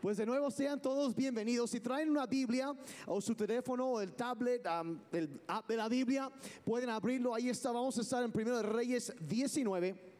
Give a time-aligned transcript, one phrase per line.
[0.00, 1.70] Pues de nuevo sean todos bienvenidos.
[1.70, 2.74] Si traen una Biblia
[3.06, 4.66] o su teléfono o el tablet,
[5.12, 6.30] el app de la Biblia,
[6.64, 7.34] pueden abrirlo.
[7.34, 7.70] Ahí está.
[7.70, 10.14] Vamos a estar en Primero de Reyes 19.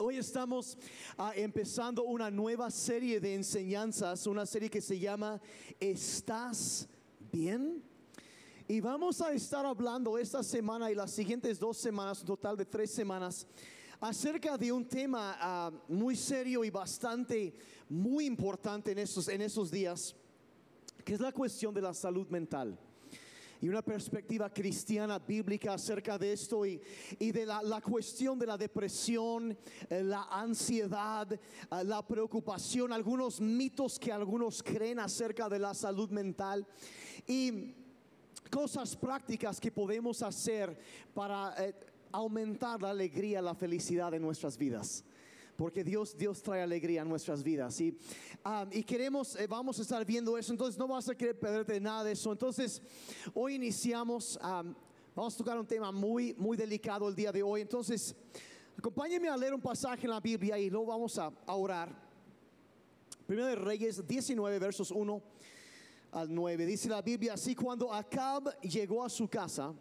[0.00, 0.78] Hoy estamos
[1.16, 5.40] ah, empezando una nueva serie de enseñanzas, una serie que se llama
[5.80, 6.88] ¿Estás
[7.32, 7.82] bien?
[8.68, 12.66] Y vamos a estar hablando esta semana y las siguientes dos semanas, un total de
[12.66, 13.46] tres semanas,
[14.00, 17.54] acerca de un tema ah, muy serio y bastante,
[17.88, 20.14] muy importante en esos, en días,
[21.04, 22.78] que es la cuestión de la salud mental
[23.60, 26.80] y una perspectiva cristiana bíblica acerca de esto y,
[27.18, 29.56] de la, cuestión de la depresión,
[29.88, 31.38] eh, la ansiedad, eh,
[31.84, 36.66] la preocupación, algunos mitos que algunos creen acerca de la salud mental
[37.26, 37.74] y
[38.50, 40.78] cosas prácticas que podemos hacer
[41.14, 41.54] para...
[41.58, 41.74] Eh,
[42.12, 45.04] aumentar la alegría, la felicidad de nuestras vidas
[45.58, 47.80] porque Dios, Dios trae alegría a nuestras vidas.
[47.80, 47.90] Y,
[48.44, 51.80] um, y queremos, eh, vamos a estar viendo eso, entonces no vas a querer perderte
[51.80, 52.30] nada de eso.
[52.30, 52.80] Entonces,
[53.34, 54.72] hoy iniciamos, um,
[55.16, 57.62] vamos a tocar un tema muy, muy delicado el día de hoy.
[57.62, 58.14] Entonces,
[58.78, 62.08] acompáñenme a leer un pasaje en la Biblia y luego vamos a, a orar.
[63.26, 65.22] Primero de Reyes 19, versos 1
[66.12, 66.66] al 9.
[66.66, 69.74] Dice la Biblia así, cuando Acab llegó a su casa,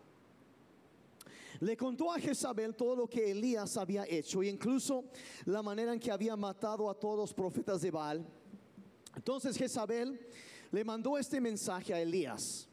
[1.60, 5.06] le contó a Jezabel todo lo que Elías había hecho e incluso
[5.46, 8.26] la manera en que había matado a todos los profetas de Baal.
[9.16, 10.20] Entonces Jezabel
[10.72, 12.68] le mandó este mensaje a Elías.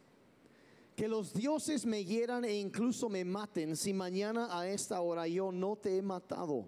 [0.95, 5.51] Que los dioses me hieran e incluso me maten si mañana a esta hora yo
[5.51, 6.67] no te he matado,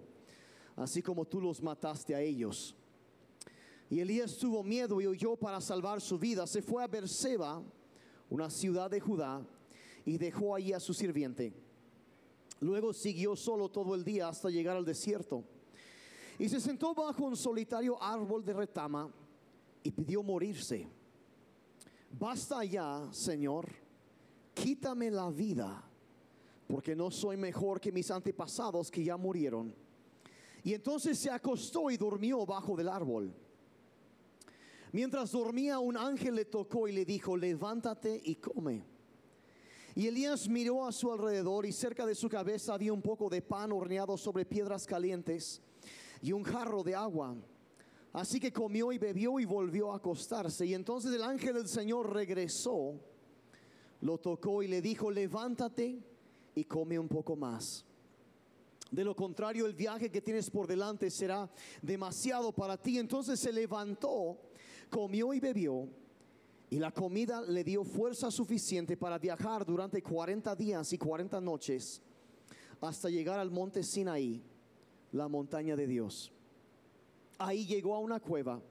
[0.75, 2.75] así como tú los mataste a ellos.
[3.89, 6.45] Y Elías tuvo miedo y huyó para salvar su vida.
[6.45, 7.63] Se fue a Berseba,
[8.29, 9.47] una ciudad de Judá,
[10.03, 11.53] y dejó allí a su sirviente.
[12.59, 15.43] Luego siguió solo todo el día hasta llegar al desierto.
[16.39, 19.11] Y se sentó bajo un solitario árbol de retama
[19.83, 20.87] y pidió morirse.
[22.11, 23.67] Basta ya, Señor,
[24.53, 25.83] quítame la vida,
[26.67, 29.73] porque no soy mejor que mis antepasados que ya murieron.
[30.63, 33.33] Y entonces se acostó y durmió bajo del árbol.
[34.91, 38.96] Mientras dormía, un ángel le tocó y le dijo, levántate y come.
[39.97, 43.41] Y Elías miró a su alrededor y cerca de su cabeza había un poco de
[43.41, 45.59] pan horneado sobre piedras calientes
[46.21, 47.35] y un jarro de agua.
[48.13, 50.67] Así que comió y bebió y volvió a acostarse.
[50.67, 52.93] Y entonces el ángel del Señor regresó,
[54.01, 55.99] lo tocó y le dijo, levántate
[56.53, 57.83] y come un poco más.
[58.91, 61.49] De lo contrario, el viaje que tienes por delante será
[61.81, 62.99] demasiado para ti.
[62.99, 64.37] Entonces se levantó,
[64.91, 65.89] comió y bebió
[66.69, 72.01] y la comida le dio fuerza suficiente para viajar durante 40 días y 40 noches
[72.81, 74.43] hasta llegar al monte Sinaí,
[75.13, 76.31] la montaña de Dios.
[77.39, 78.61] Ahí llegó a una cueva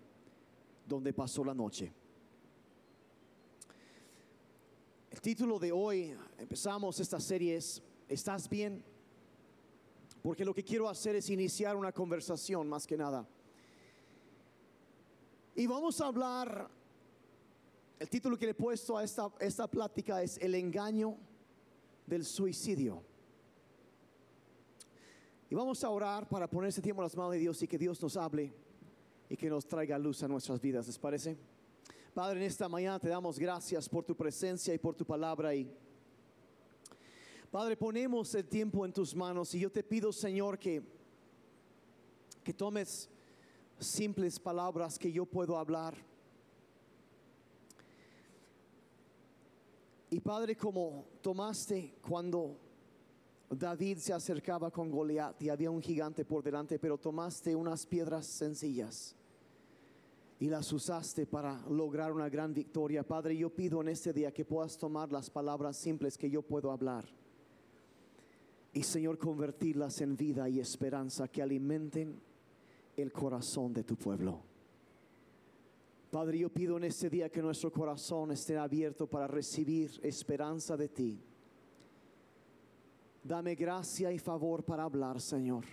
[0.86, 1.92] donde pasó la noche.
[5.10, 8.84] El título de hoy, empezamos esta serie es, ¿estás bien?
[10.22, 13.26] Porque lo que quiero hacer es iniciar una conversación más que nada.
[15.54, 16.75] Y vamos a hablar
[17.98, 21.16] el título que le he puesto a esta, esta plática es El engaño
[22.06, 23.02] del suicidio.
[25.48, 27.78] Y vamos a orar para poner ese tiempo en las manos de Dios y que
[27.78, 28.52] Dios nos hable
[29.28, 30.86] y que nos traiga luz a nuestras vidas.
[30.86, 31.38] ¿Les parece?
[32.12, 35.54] Padre, en esta mañana te damos gracias por tu presencia y por tu palabra.
[35.54, 35.70] Y
[37.50, 40.82] Padre, ponemos el tiempo en tus manos y yo te pido, Señor, que,
[42.44, 43.08] que tomes
[43.78, 45.96] simples palabras que yo puedo hablar
[50.16, 52.56] Y Padre, como tomaste cuando
[53.50, 58.24] David se acercaba con Goliat y había un gigante por delante, pero tomaste unas piedras
[58.24, 59.14] sencillas
[60.40, 63.06] y las usaste para lograr una gran victoria.
[63.06, 66.70] Padre, yo pido en este día que puedas tomar las palabras simples que yo puedo
[66.70, 67.04] hablar
[68.72, 72.18] y Señor convertirlas en vida y esperanza que alimenten
[72.96, 74.55] el corazón de tu pueblo.
[76.10, 80.88] Padre, yo pido en este día que nuestro corazón esté abierto para recibir esperanza de
[80.88, 81.20] ti.
[83.22, 85.64] Dame gracia y favor para hablar, Señor.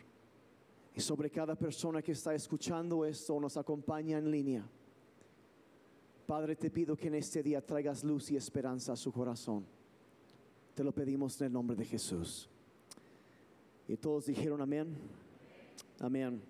[0.96, 4.68] Y sobre cada persona que está escuchando esto, nos acompaña en línea.
[6.26, 9.66] Padre, te pido que en este día traigas luz y esperanza a su corazón.
[10.74, 12.50] Te lo pedimos en el nombre de Jesús.
[13.88, 14.96] Y todos dijeron amén.
[16.00, 16.42] Amén.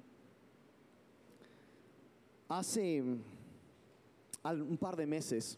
[2.48, 3.04] Hace
[4.44, 5.58] un par de meses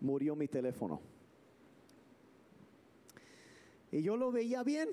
[0.00, 1.00] murió mi teléfono.
[3.90, 4.88] Y yo lo veía bien,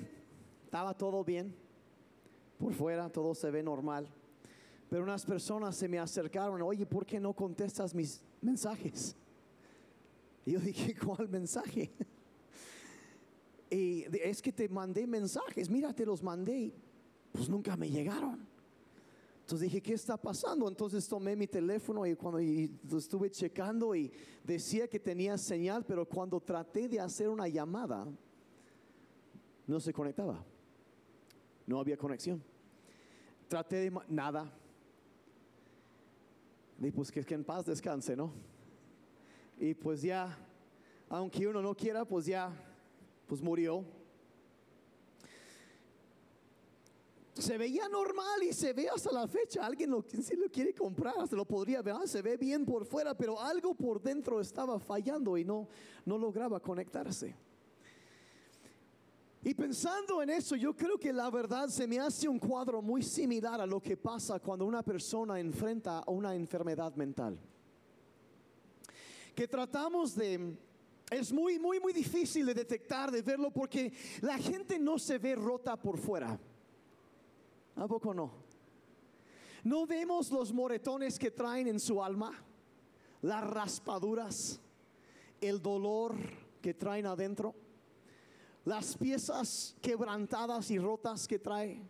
[0.65, 1.56] estaba todo bien.
[2.57, 4.07] Por fuera todo se ve normal.
[4.89, 9.15] Pero unas personas se me acercaron, oye, ¿por qué no contestas mis mensajes?
[10.45, 11.91] Y yo dije, ¿cuál mensaje?
[13.69, 16.73] Y es que te mandé mensajes, mira, te los mandé,
[17.31, 18.49] pues nunca me llegaron.
[19.50, 20.68] Entonces dije, ¿qué está pasando?
[20.68, 22.38] Entonces tomé mi teléfono y cuando
[22.96, 24.12] estuve checando y
[24.44, 28.06] decía que tenía señal, pero cuando traté de hacer una llamada,
[29.66, 30.46] no se conectaba.
[31.66, 32.44] No había conexión.
[33.48, 34.54] Traté de nada.
[36.80, 38.31] Y pues que, que en paz descanse, ¿no?
[39.57, 40.38] Y pues ya,
[41.10, 42.54] aunque uno no quiera, pues ya,
[43.25, 43.84] pues murió.
[47.39, 49.65] Se veía normal y se ve hasta la fecha.
[49.65, 51.95] Alguien lo, si lo quiere comprar, se lo podría ver.
[51.97, 55.68] Ah, se ve bien por fuera, pero algo por dentro estaba fallando y no,
[56.06, 57.36] no lograba conectarse.
[59.41, 63.01] Y pensando en eso, yo creo que la verdad se me hace un cuadro muy
[63.01, 67.39] similar a lo que pasa cuando una persona enfrenta a una enfermedad mental.
[69.33, 70.57] Que tratamos de...
[71.09, 75.33] Es muy, muy, muy difícil de detectar, de verlo, porque la gente no se ve
[75.35, 76.39] rota por fuera.
[77.80, 78.31] ¿A poco no?
[79.64, 82.31] ¿No vemos los moretones que traen en su alma?
[83.22, 84.60] Las raspaduras,
[85.42, 86.16] el dolor
[86.62, 87.56] que traen adentro
[88.70, 91.81] las piezas quebrantadas y rotas que trae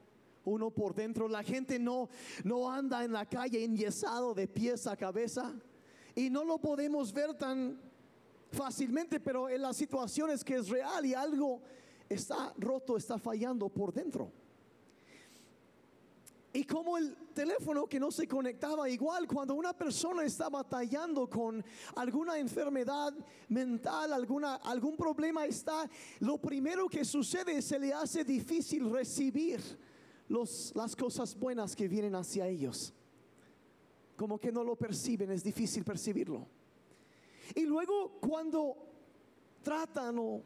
[0.46, 1.28] uno por dentro.
[1.28, 2.10] La gente no,
[2.44, 5.54] no anda en la calle enyesado de pies a cabeza
[6.16, 7.80] y no lo podemos ver tan
[8.52, 11.62] fácilmente, pero en las situaciones que es real y algo
[12.08, 14.32] está roto, está fallando por dentro.
[16.52, 21.64] Y como el teléfono que no se conectaba igual, cuando una persona está batallando con
[21.96, 23.14] alguna enfermedad
[23.50, 25.88] mental, alguna, algún problema está,
[26.20, 29.62] lo primero que sucede es se le hace difícil recibir
[30.28, 32.94] los, las cosas buenas que vienen hacia ellos.
[34.16, 36.48] Como que no lo perciben, es difícil percibirlo.
[37.54, 38.76] Y luego cuando
[39.62, 40.42] tratan o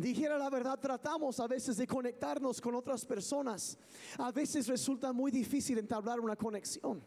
[0.00, 3.78] dijera la verdad, tratamos a veces de conectarnos con otras personas.
[4.18, 7.02] A veces resulta muy difícil entablar una conexión.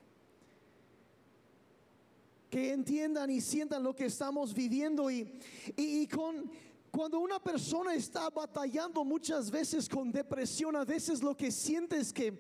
[2.50, 5.40] Que entiendan y sientan lo que estamos viviendo y,
[5.76, 6.52] y, con
[6.92, 12.14] cuando una persona está batallando muchas veces con depresión, a veces lo que siente es
[12.14, 12.40] que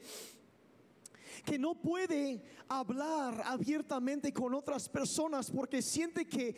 [1.44, 6.56] que no puede hablar abiertamente con otras personas porque siente que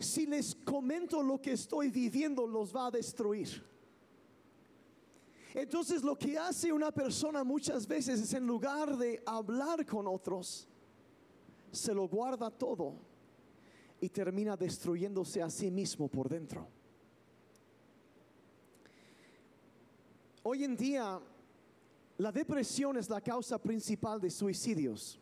[0.00, 3.62] si les comento lo que estoy viviendo, los va a destruir.
[5.54, 10.66] Entonces lo que hace una persona muchas veces es en lugar de hablar con otros,
[11.72, 12.94] se lo guarda todo
[14.00, 16.66] y termina destruyéndose a sí mismo por dentro.
[20.42, 21.20] Hoy en día,
[22.16, 25.19] la depresión es la causa principal de suicidios.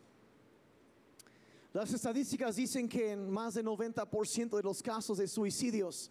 [1.73, 6.11] Las estadísticas dicen que en más del 90% de los casos de suicidios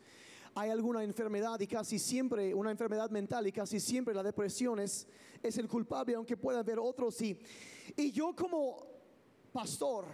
[0.53, 5.07] hay alguna enfermedad y casi siempre una enfermedad mental y casi siempre la depresión es,
[5.41, 7.19] el culpable, aunque pueda haber otros.
[7.23, 7.39] Y,
[7.95, 8.85] y yo como
[9.51, 10.05] pastor,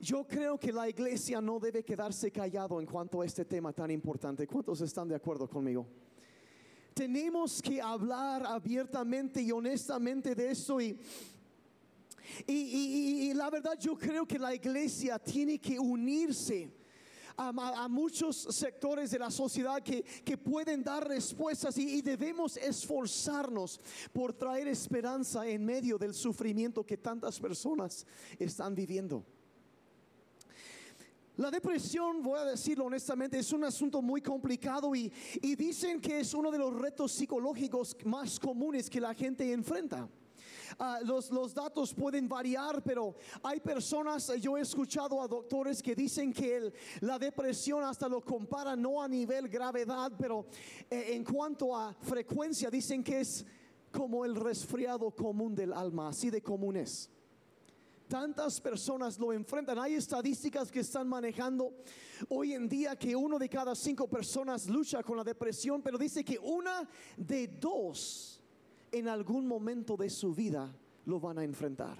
[0.00, 3.90] yo creo que la iglesia no debe quedarse callado en cuanto a este tema tan
[3.90, 4.46] importante.
[4.46, 5.86] ¿Cuántos están de acuerdo conmigo?
[6.94, 10.98] Tenemos que hablar abiertamente y honestamente de eso y
[12.46, 16.70] y, la verdad yo creo que la iglesia tiene que unirse.
[17.36, 23.80] A, muchos sectores de la sociedad que, pueden dar respuestas y, debemos esforzarnos
[24.12, 28.06] por traer esperanza en medio del sufrimiento que tantas personas
[28.38, 29.24] están viviendo.
[31.36, 35.12] La depresión, voy a decirlo honestamente, es un asunto muy complicado y,
[35.42, 40.08] y dicen que es uno de los retos psicológicos más comunes que la gente enfrenta.
[40.78, 45.94] Ah, los, los datos pueden variar, pero hay personas, yo he escuchado a doctores que
[45.94, 50.46] dicen que la depresión hasta lo compara no a nivel gravedad, pero
[50.90, 53.44] eh, en cuanto a frecuencia dicen que es
[53.92, 57.10] como el resfriado común del alma, así de común es
[58.08, 59.78] tantas personas lo enfrentan.
[59.78, 61.74] Hay estadísticas que están manejando
[62.28, 66.24] hoy en día que uno de cada cinco personas lucha con la depresión, pero dice
[66.24, 68.40] que una de dos
[68.94, 70.72] en algún momento de su vida
[71.06, 71.98] lo van a enfrentar.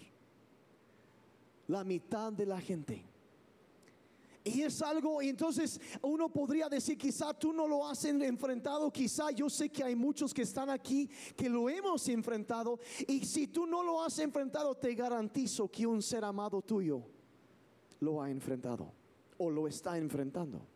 [1.67, 3.05] La mitad de la gente.
[4.45, 9.49] Y es algo, entonces uno podría decir, quizá tú no lo has enfrentado, quizá yo
[9.49, 12.79] sé que hay muchos que están aquí que lo hemos enfrentado.
[13.09, 17.03] Y si tú no lo has enfrentado, te garantizo que un ser amado tuyo
[18.01, 18.93] lo ha enfrentado
[19.39, 20.74] o lo está enfrentando.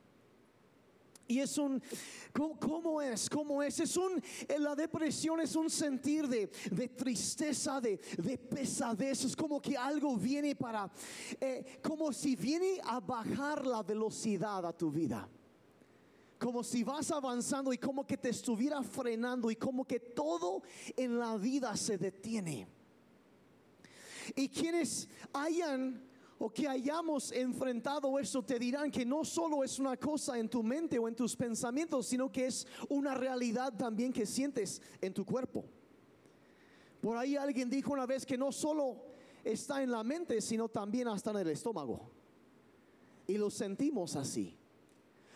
[1.31, 1.83] Y es un,
[2.33, 3.29] ¿cómo, es?
[3.29, 3.79] ¿Cómo es?
[3.81, 4.21] Es un,
[4.59, 9.27] la depresión es un sentir de, de tristeza, de, de, pesadez.
[9.27, 10.91] Es como que algo viene para,
[11.39, 15.29] eh, como si viene a bajar la velocidad a tu vida.
[16.39, 20.63] Como si vas avanzando y como que te estuviera frenando y como que todo
[20.97, 22.67] en la vida se detiene.
[24.35, 26.08] Y quienes hayan
[26.39, 30.63] o que hayamos enfrentado eso te dirán que no solo es una cosa en tu
[30.63, 35.25] mente o en tus pensamientos, sino que es una realidad también que sientes en tu
[35.25, 35.65] cuerpo.
[37.01, 39.07] Por ahí alguien dijo una vez que no solo
[39.45, 42.11] está en la mente, sino también hasta en el estómago.
[43.27, 44.57] Y lo sentimos así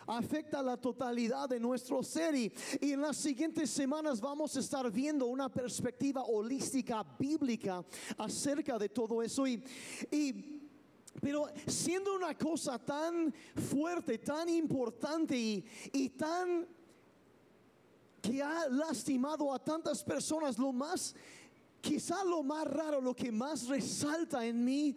[0.07, 5.27] afecta la totalidad de nuestro ser y, en las siguientes semanas vamos a estar viendo
[5.27, 7.85] una perspectiva holística bíblica
[8.19, 9.63] acerca de todo eso y,
[10.11, 10.62] y
[11.21, 13.33] pero siendo una cosa tan
[13.71, 16.67] fuerte, tan importante y, tan
[18.21, 21.15] que ha lastimado a tantas personas, lo más
[21.81, 24.97] quizá lo más raro, lo que más resalta en mí,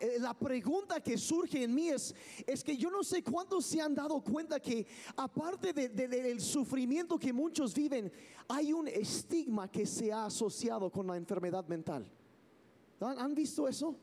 [0.00, 2.14] eh, la pregunta que surge en mí es,
[2.46, 4.86] es que yo no sé cuántos se han dado cuenta que
[5.16, 8.12] aparte del sufrimiento que muchos viven,
[8.48, 12.08] hay un estigma que se ha asociado con la enfermedad mental.
[13.00, 13.96] ¿Han visto eso?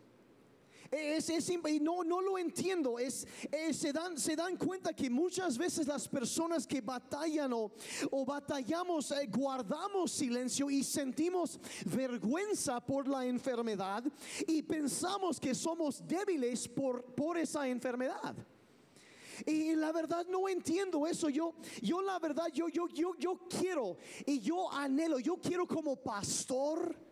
[0.92, 3.00] Es, y no, no lo entiendo.
[3.00, 3.26] Es,
[3.72, 7.72] se, dan, se dan cuenta que muchas veces las personas que batallan o,
[8.12, 14.04] o batallamos, eh, guardamos silencio y sentimos vergüenza por la enfermedad
[14.46, 18.36] y pensamos que somos débiles por, por esa enfermedad.
[19.46, 21.30] Y la verdad no entiendo eso.
[21.30, 25.96] Yo, yo la verdad, yo, yo, yo, yo quiero y yo anhelo, yo quiero como
[25.96, 27.11] pastor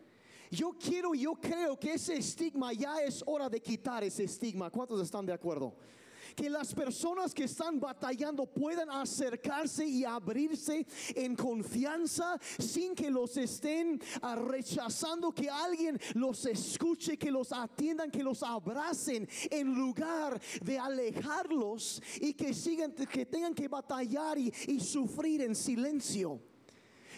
[0.50, 4.70] yo quiero, yo creo que ese estigma ya es hora de quitar ese estigma.
[4.70, 5.74] ¿Cuántos están de acuerdo?
[6.34, 13.36] que las personas que están batallando puedan acercarse y abrirse en confianza sin que los
[13.36, 20.40] estén ah, rechazando, que alguien los escuche, que los atiendan, que los abracen en lugar
[20.62, 26.40] de alejarlos y que sigan, que tengan que batallar y, y sufrir en silencio.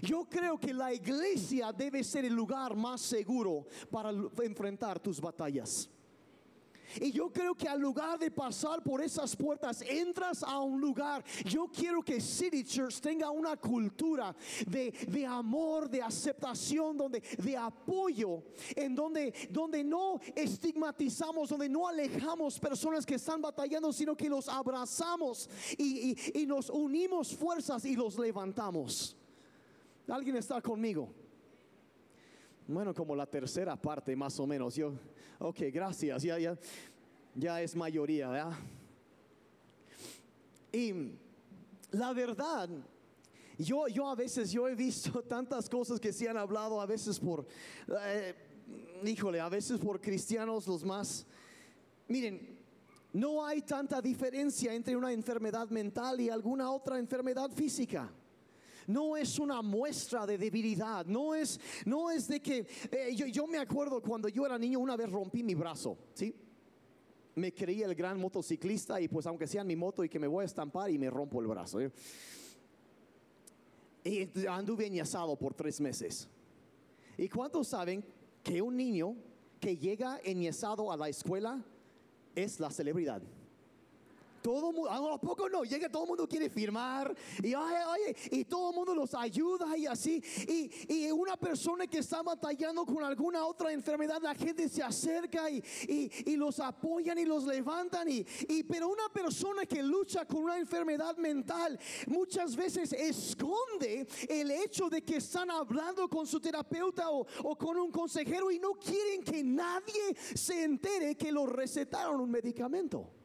[0.03, 4.11] Yo creo que la iglesia debe ser el lugar más seguro para
[4.43, 5.89] enfrentar tus batallas.
[7.01, 11.25] Y yo creo que al lugar de pasar por esas puertas, entras a un lugar.
[11.45, 14.35] Yo quiero que City Church tenga una cultura
[14.67, 18.43] de, de amor, de aceptación, donde, de apoyo,
[18.75, 24.49] en donde, donde no estigmatizamos, donde no alejamos personas que están batallando, sino que los
[24.49, 29.17] abrazamos y, y nos unimos fuerzas y los levantamos.
[30.13, 31.09] ¿Alguien está conmigo?
[32.69, 34.75] Bueno, como la tercera parte más o menos.
[34.75, 34.93] Yo,
[35.39, 36.23] ok, gracias.
[36.23, 36.59] Ya, ya,
[37.35, 38.51] ya es mayoría.
[40.71, 41.15] Y
[41.93, 42.69] la verdad,
[43.57, 47.19] yo, yo a veces, yo he visto tantas cosas que se han hablado, a veces
[47.19, 47.47] por,
[48.05, 48.35] eh,
[49.05, 51.27] híjole, a veces por cristianos los más.
[52.07, 52.59] Miren,
[53.15, 58.13] no hay tanta diferencia entre una enfermedad mental y alguna otra enfermedad física
[58.87, 63.59] no es una muestra de debilidad, no es, no es de que eh, yo, me
[63.59, 66.35] acuerdo cuando yo era niño una vez rompí mi brazo, ¿sí?
[67.35, 70.43] Me creí el gran motociclista y pues aunque sea mi moto y que me voy
[70.43, 71.81] a estampar y me rompo el brazo.
[71.81, 71.91] ¿eh?
[74.05, 74.91] Y anduve
[75.39, 76.29] por tres meses.
[77.17, 78.05] ¿Y cuántos saben
[78.43, 79.17] que un niño
[79.59, 81.65] que llega enyesado a la escuela
[82.35, 83.23] es la celebridad?
[84.43, 87.55] Todo mundo, a poco no, llega todo el mundo quiere firmar y,
[88.31, 90.23] y todo el mundo los ayuda y así.
[90.49, 95.49] Y, y, una persona que está batallando con alguna otra enfermedad, la gente se acerca
[95.51, 95.63] y,
[96.27, 98.09] y los apoyan y los levantan.
[98.09, 98.25] Y,
[98.65, 105.03] pero una persona que lucha con una enfermedad mental muchas veces esconde el hecho de
[105.03, 109.45] que están hablando con su terapeuta o, o con un consejero y no quieren que
[109.45, 113.22] nadie se entere que lo recetaron un medicamento.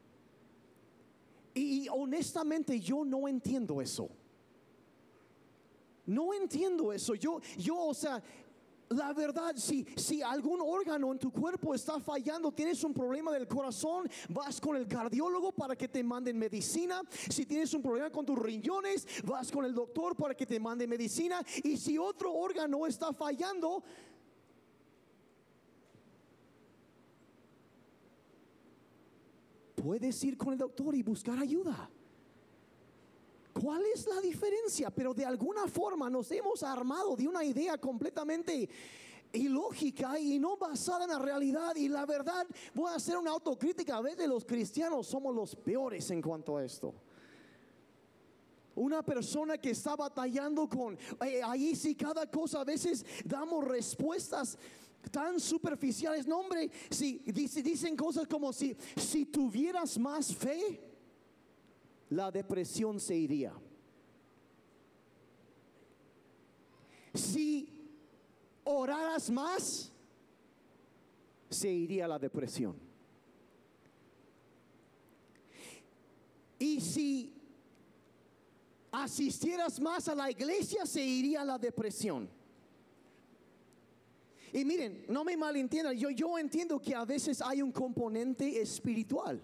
[1.58, 4.10] Y, honestamente yo no entiendo eso.
[6.06, 7.16] No entiendo eso.
[7.16, 8.24] Yo, yo, o sea,
[8.90, 13.48] la verdad, si, si algún órgano en tu cuerpo está fallando, tienes un problema del
[13.48, 17.02] corazón, vas con el cardiólogo para que te manden medicina.
[17.30, 20.88] Si tienes un problema con tus riñones, vas con el doctor para que te mande
[20.88, 21.44] medicina.
[21.64, 23.84] Y si otro órgano está fallando,
[29.88, 31.90] puedes ir con el doctor y buscar ayuda.
[33.54, 34.90] ¿Cuál es la diferencia?
[34.90, 38.68] Pero de alguna forma nos hemos armado de una idea completamente
[39.32, 41.74] ilógica y no basada en la realidad.
[41.78, 43.96] Y la verdad, voy a hacer una autocrítica.
[43.96, 46.94] A veces los cristianos somos los peores en cuanto a esto.
[48.76, 54.58] Una persona que está batallando con, eh, ahí sí cada cosa, a veces damos respuestas
[55.12, 56.28] tan superficiales.
[56.28, 57.18] No, hombre, si
[57.62, 60.82] dicen cosas como si, si tuvieras más fe,
[62.10, 63.54] la depresión se iría.
[67.14, 67.68] Si
[68.64, 69.92] oraras más,
[71.50, 72.76] se iría la depresión.
[76.60, 77.34] Y si
[78.92, 82.30] asistieras más a la iglesia, se iría la depresión.
[84.54, 89.42] Y miren, no me malentiendan, yo, yo entiendo que a veces hay un componente espiritual,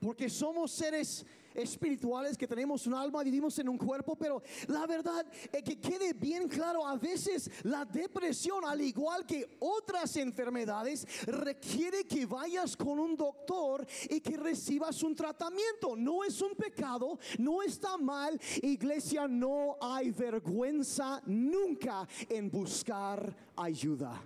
[0.00, 1.24] porque somos seres
[1.58, 6.12] espirituales, que tenemos un alma, vivimos en un cuerpo, pero la verdad es que quede
[6.12, 12.98] bien claro, a veces la depresión, al igual que otras enfermedades, requiere que vayas con
[12.98, 15.96] un doctor y que recibas un tratamiento.
[15.96, 18.40] No es un pecado, no está mal.
[18.62, 24.22] Iglesia, no hay vergüenza nunca en buscar ayuda.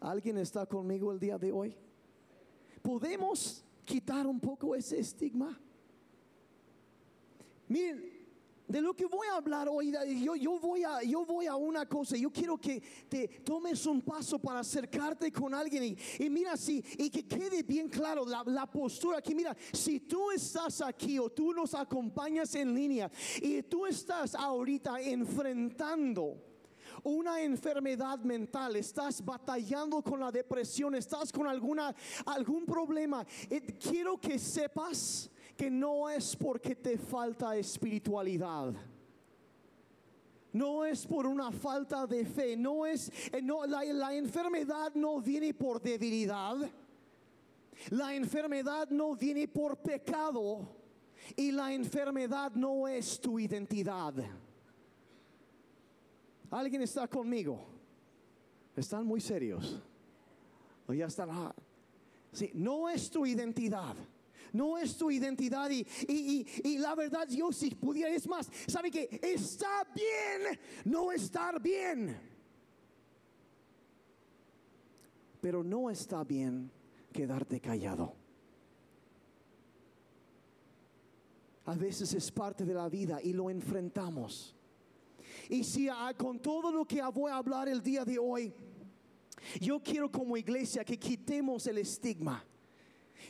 [0.00, 1.76] ¿Alguien está conmigo el día de hoy?
[2.82, 5.58] Podemos quitar un poco ese estigma.
[7.68, 8.16] Miren,
[8.68, 11.86] de lo que voy a hablar hoy, yo, yo, voy a, yo voy a una
[11.86, 16.84] cosa, yo quiero que te tomes un paso para acercarte con alguien y, mira si,
[16.98, 21.52] y que quede bien claro la, postura, que mira, si tú estás aquí o tú
[21.52, 26.55] nos acompañas en línea y tú estás ahorita enfrentando
[27.04, 34.18] una enfermedad mental, estás batallando con la depresión, estás con alguna, algún problema, eh, quiero
[34.20, 38.74] que sepas que no es porque te falta espiritualidad.
[40.52, 45.20] No es por una falta de fe, no es, eh, no, la, la enfermedad no
[45.20, 46.56] viene por debilidad,
[47.90, 50.66] la enfermedad no viene por pecado
[51.36, 54.14] y la enfermedad no es tu identidad.
[56.50, 57.66] ¿Alguien está conmigo?
[58.76, 59.82] Están muy serios.
[60.86, 61.30] O ya están.
[61.30, 61.54] Ah,
[62.32, 63.96] sí, no es tu identidad.
[64.52, 69.20] No es tu identidad y, y, la verdad yo si pudiera es más, sabe que
[69.20, 72.16] está bien no estar bien.
[75.42, 76.70] Pero no está bien
[77.12, 78.14] quedarte callado.
[81.66, 84.55] A veces es parte de la vida y lo enfrentamos.
[85.48, 88.52] Y si con todo lo que voy a hablar el día de hoy,
[89.60, 92.44] yo quiero como iglesia que quitemos el estigma.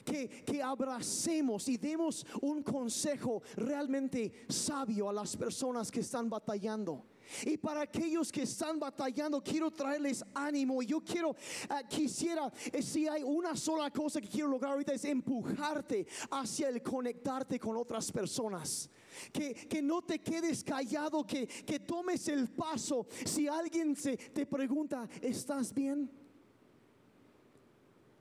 [0.05, 7.05] Que, que, abracemos y demos un consejo realmente sabio a las personas que están batallando.
[7.45, 10.83] Y para aquellos que están batallando, quiero traerles ánimo.
[10.83, 11.35] Yo quiero,
[11.69, 16.69] ah, quisiera, eh, si hay una sola cosa que quiero lograr ahorita es empujarte hacia
[16.69, 18.91] el conectarte con otras personas.
[19.33, 23.07] Que, no te quedes callado, que, que tomes el paso.
[23.25, 26.11] Si alguien se, te pregunta, ¿estás bien?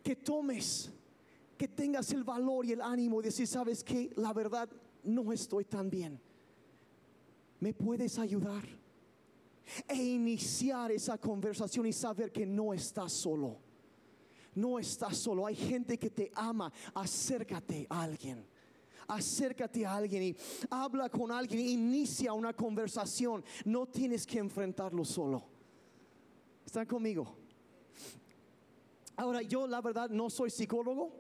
[0.01, 0.91] Que tomes,
[1.57, 4.69] que tengas el valor y el ánimo de decir, ¿sabes que La verdad,
[5.03, 6.19] no estoy tan bien.
[7.59, 8.63] ¿Me puedes ayudar?
[9.87, 13.57] E iniciar esa conversación y saber que no estás solo.
[14.53, 15.45] No estás solo.
[15.45, 16.71] Hay gente que te ama.
[16.93, 18.45] Acércate a alguien
[19.07, 20.35] acércate a alguien y
[20.69, 23.43] habla con alguien, inicia una conversación.
[23.63, 25.43] No tienes que enfrentarlo solo.
[26.65, 27.35] ¿Están conmigo?
[29.15, 31.11] Ahora, yo la verdad no soy psicólogo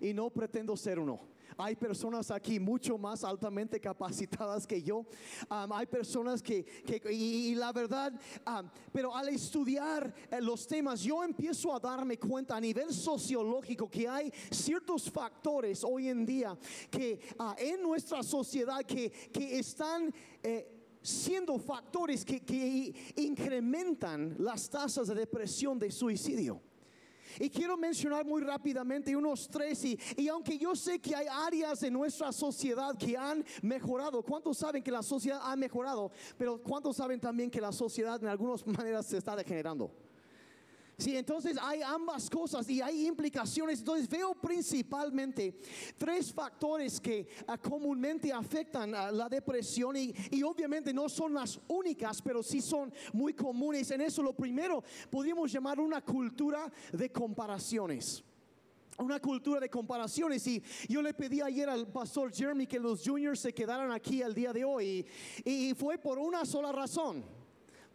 [0.00, 1.20] y no pretendo ser uno.
[1.58, 5.06] Hay personas aquí mucho más altamente capacitadas que yo.
[5.48, 6.64] hay personas que,
[7.10, 8.12] y, la verdad,
[8.92, 14.06] pero al estudiar eh, los temas, yo empiezo a darme cuenta a nivel sociológico que
[14.06, 16.56] hay ciertos factores hoy en día
[16.90, 20.12] que ah, en nuestra sociedad que, están...
[20.42, 26.60] Eh, siendo factores que, que incrementan las tasas de depresión, de suicidio.
[27.38, 29.84] Y quiero mencionar muy rápidamente unos tres.
[29.84, 34.58] Y, y, aunque yo sé que hay áreas de nuestra sociedad que han mejorado, ¿cuántos
[34.58, 36.10] saben que la sociedad ha mejorado?
[36.38, 40.05] Pero ¿cuántos saben también que la sociedad en algunas maneras se está degenerando?
[40.98, 43.80] Sí, entonces hay ambas cosas y hay implicaciones.
[43.80, 45.60] Entonces veo principalmente
[45.98, 51.60] tres factores que ah, comúnmente afectan a la depresión y, y, obviamente no son las
[51.68, 53.90] únicas, pero sí son muy comunes.
[53.90, 58.24] En eso lo primero podríamos llamar una cultura de comparaciones
[58.98, 63.40] una cultura de comparaciones y yo le pedí ayer al pastor Jeremy que los juniors
[63.40, 65.06] se quedaran aquí el día de hoy
[65.44, 67.22] y fue por una sola razón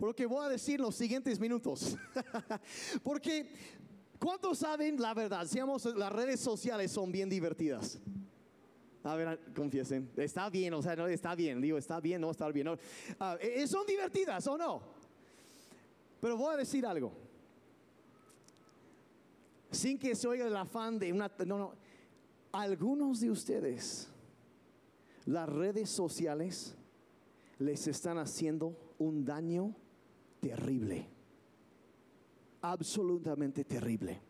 [0.02, 1.96] por lo que voy a decir los siguientes minutos.
[3.04, 3.52] Porque,
[4.18, 5.46] ¿cuántos saben la verdad?
[5.46, 8.00] Seamos, las redes sociales son bien divertidas.
[9.04, 10.10] A ver, confiesen.
[10.18, 11.62] Está bien, o sea, no está bien.
[11.62, 12.66] Digo, está bien, no está bien.
[12.66, 12.78] No.
[13.20, 14.82] Ah, eh, ¿Son divertidas o no?
[16.20, 17.14] Pero voy a decir algo.
[19.70, 21.32] Sin que se oiga el afán de una...
[21.46, 21.74] No, no.
[22.54, 24.10] Algunos de ustedes,
[25.28, 26.76] las redes sociales
[27.60, 29.76] les están haciendo un daño
[30.42, 31.08] terrible.
[32.62, 34.22] Absolutamente terrible.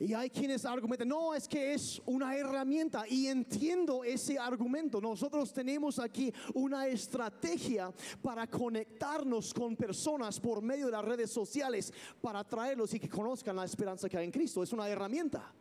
[0.00, 5.00] Y hay quienes argumentan, no, es que es una herramienta y entiendo ese argumento.
[5.00, 11.92] Nosotros tenemos aquí una estrategia para conectarnos con personas por medio de las redes sociales
[12.20, 14.62] para traerlos y que conozcan la esperanza que hay en Cristo.
[14.62, 15.52] Es una herramienta.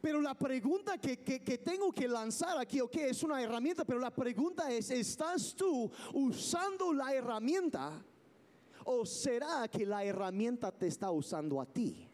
[0.00, 4.10] Pero la pregunta que, que, tengo que lanzar aquí, ok, es una herramienta, pero la
[4.10, 8.04] pregunta es, ¿estás tú usando la herramienta
[8.84, 12.08] o será que la herramienta te está usando a ti?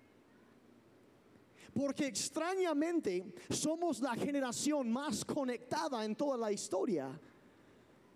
[1.74, 7.18] Porque extrañamente somos la generación más conectada en toda la historia,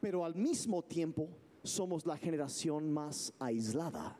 [0.01, 1.29] pero al mismo tiempo
[1.63, 4.19] somos la generación más aislada.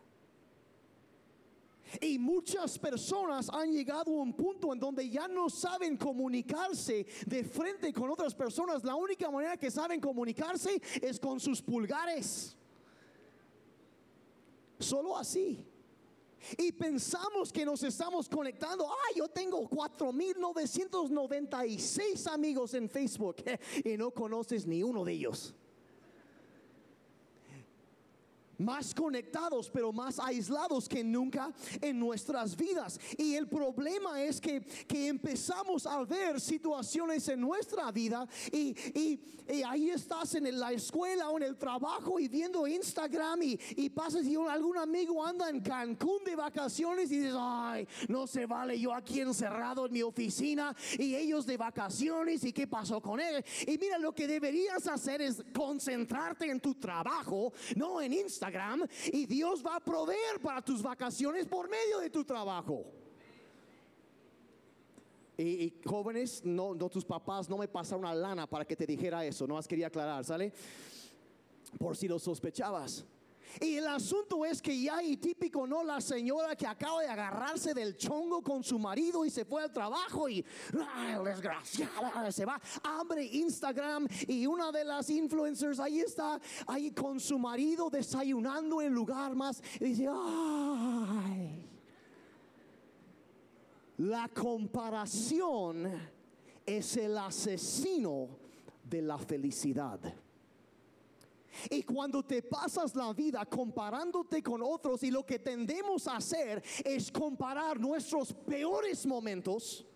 [2.01, 7.45] Y muchas personas han llegado a un punto en donde ya no saben comunicarse de
[7.45, 8.83] frente con otras personas.
[8.85, 12.57] La única manera que saben comunicarse es con sus pulgares.
[14.79, 15.65] Solo así.
[16.59, 18.87] Y pensamos que nos estamos conectando.
[18.89, 23.37] Ah, yo tengo 4.996 amigos en Facebook
[23.85, 25.55] y no conoces ni uno de ellos
[28.59, 32.99] más conectados, pero más aislados que nunca en nuestras vidas.
[33.19, 39.21] Y el problema es que, que empezamos a ver situaciones en nuestra vida y, y,
[39.65, 44.25] ahí estás en la escuela o en el trabajo y viendo Instagram y, y pasas
[44.25, 48.93] y algún amigo anda en Cancún de vacaciones y dices, ay, no se vale yo
[48.93, 53.45] aquí encerrado en mi oficina y ellos de vacaciones y qué pasó con él.
[53.67, 58.46] Y mira, lo que deberías hacer es concentrarte en tu trabajo, no en Instagram
[59.13, 62.85] y Dios va a proveer para tus vacaciones por medio de tu trabajo.
[65.39, 69.25] Y, jóvenes, no, no, tus papás no me pasaron una lana para que te dijera
[69.25, 70.53] eso, no más quería aclarar, ¿sale?
[71.79, 73.05] Por si lo sospechabas.
[73.61, 75.83] Y el asunto es que ya y típico, ¿no?
[75.83, 79.73] La señora que acaba de agarrarse del chongo con su marido y se fue al
[79.73, 80.45] trabajo y
[80.95, 82.31] ¡ay, desgraciada!
[82.31, 87.89] Se va, abre Instagram y una de las influencers ahí está, ahí con su marido
[87.91, 91.67] desayunando en lugar más y dice, ¡ay!
[93.99, 95.91] La comparación
[96.67, 98.29] es el asesino
[98.85, 100.01] de la felicidad.
[101.71, 106.63] Y cuando te pasas la vida comparándote con otros y lo que tendemos a hacer
[106.85, 109.87] es comparar nuestros peores momentos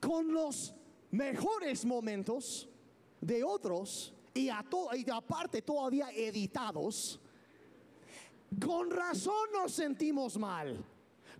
[0.00, 0.74] con los
[1.10, 2.68] mejores momentos
[3.20, 4.64] de otros y, a
[4.96, 7.20] y aparte todavía editados,
[8.64, 10.84] con razón nos sentimos mal.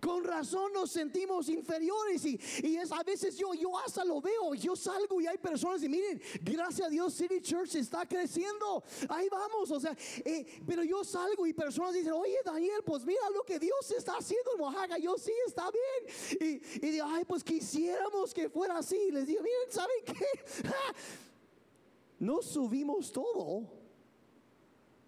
[0.05, 2.39] Con razón nos sentimos inferiores y,
[2.77, 6.21] es a veces yo, yo hasta lo veo, yo salgo y hay personas y miren,
[6.43, 11.47] gracias a Dios City Church está creciendo, ahí vamos, o sea, eh, pero yo salgo
[11.47, 15.17] y personas dicen, oye Daniel, pues mira lo que Dios está haciendo en Oaxaca, yo
[15.17, 16.61] sí, está bien.
[16.79, 19.09] Y, y digo, ay, pues quisiéramos que fuera así.
[19.09, 20.69] Les digo, miren, ¿saben qué?
[22.19, 23.63] no subimos todo,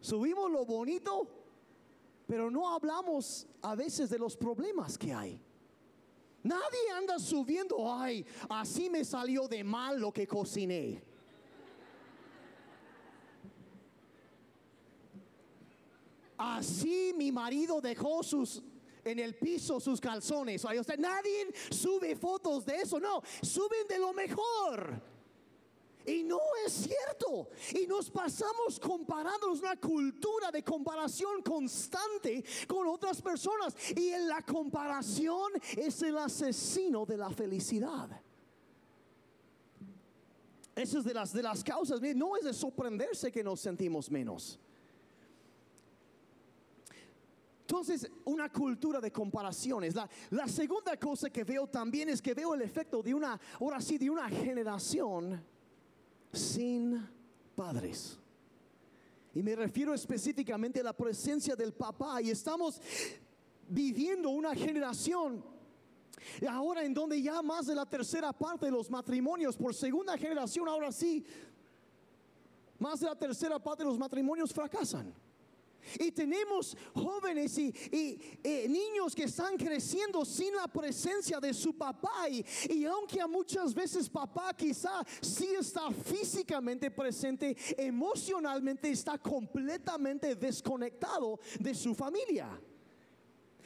[0.01, 1.36] subimos lo bonito
[2.27, 5.41] pero no hablamos a veces de los problemas que hay.
[6.43, 11.01] Nadie anda subiendo, ay, así me salió de mal lo que cociné.
[16.37, 18.61] Así mi marido dejó sus
[19.03, 20.65] en el piso sus calzones.
[20.99, 25.16] nadie sube fotos de eso, no, suben de lo mejor.
[26.07, 27.49] Y no es cierto.
[27.77, 33.75] Y nos pasamos comparándonos una cultura de comparación constante con otras personas.
[33.93, 38.09] Y en la comparación es el asesino de la felicidad.
[40.73, 41.99] Eso es de las, de las causas.
[42.15, 44.57] No es de sorprenderse que nos sentimos menos.
[47.61, 49.93] Entonces, una cultura de comparaciones.
[49.93, 53.81] La, la, segunda cosa que veo también es que veo el efecto de una, ahora
[53.81, 55.56] sí, de una generación
[56.33, 57.07] sin
[57.55, 58.17] padres.
[59.33, 62.21] Y me refiero específicamente a la presencia del papá.
[62.21, 62.81] Y estamos
[63.69, 65.43] viviendo una generación
[66.49, 70.67] ahora en donde ya más de la tercera parte de los matrimonios por segunda generación,
[70.67, 71.23] ahora sí,
[72.79, 75.13] más de la tercera parte de los matrimonios fracasan.
[75.99, 77.73] Y tenemos jóvenes y,
[78.43, 82.29] eh, niños que están creciendo sin la presencia de su papá.
[82.29, 91.39] Y, y, aunque muchas veces papá quizá sí está físicamente presente, emocionalmente está completamente desconectado
[91.59, 92.49] de su familia.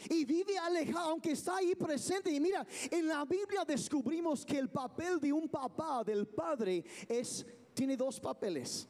[0.10, 2.32] Y vive alejado, aunque está ahí presente.
[2.32, 7.46] Y mira, en la Biblia descubrimos que el papel de un papá, del padre, es,
[7.74, 8.88] tiene dos papeles.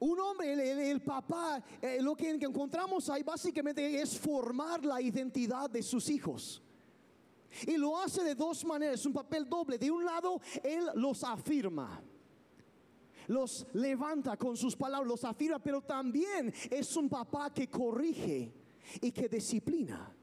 [0.00, 5.82] Un hombre, el, papá, eh, lo que encontramos ahí básicamente es formar la identidad de
[5.82, 6.62] sus hijos.
[7.66, 9.76] Y lo hace de dos maneras, un papel doble.
[9.76, 12.00] De un lado, él los afirma.
[13.26, 18.52] Los levanta con sus palabras, los afirma, pero también es un papá que corrige
[19.00, 20.14] y que disciplina.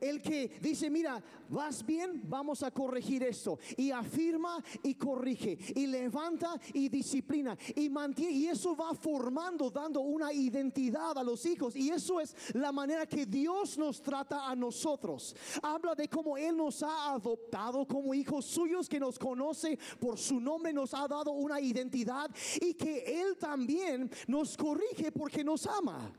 [0.00, 3.58] El que dice, mira, vas bien, vamos a corregir esto.
[3.76, 5.58] Y afirma y corrige.
[5.74, 7.56] Y levanta y disciplina.
[7.74, 8.32] Y mantiene.
[8.32, 11.76] Y eso va formando, dando una identidad a los hijos.
[11.76, 15.34] Y eso es la manera que Dios nos trata a nosotros.
[15.62, 20.40] Habla de cómo Él nos ha adoptado como hijos suyos, que nos conoce por su
[20.40, 22.30] nombre, nos ha dado una identidad.
[22.60, 26.12] Y que Él también nos corrige porque nos ama.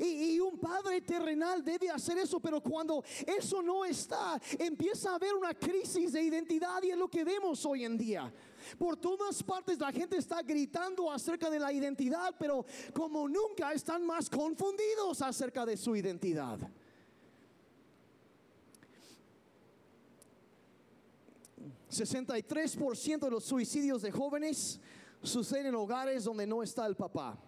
[0.00, 5.34] Y, un padre terrenal debe hacer eso, pero cuando eso no está, empieza a haber
[5.34, 8.32] una crisis de identidad y es lo que vemos hoy en día.
[8.78, 14.04] Por todas partes la gente está gritando acerca de la identidad, pero como nunca están
[14.04, 16.58] más confundidos acerca de su identidad.
[21.90, 24.78] ¿63% de los suicidios de jóvenes
[25.22, 27.38] suceden en hogares donde no está el papá?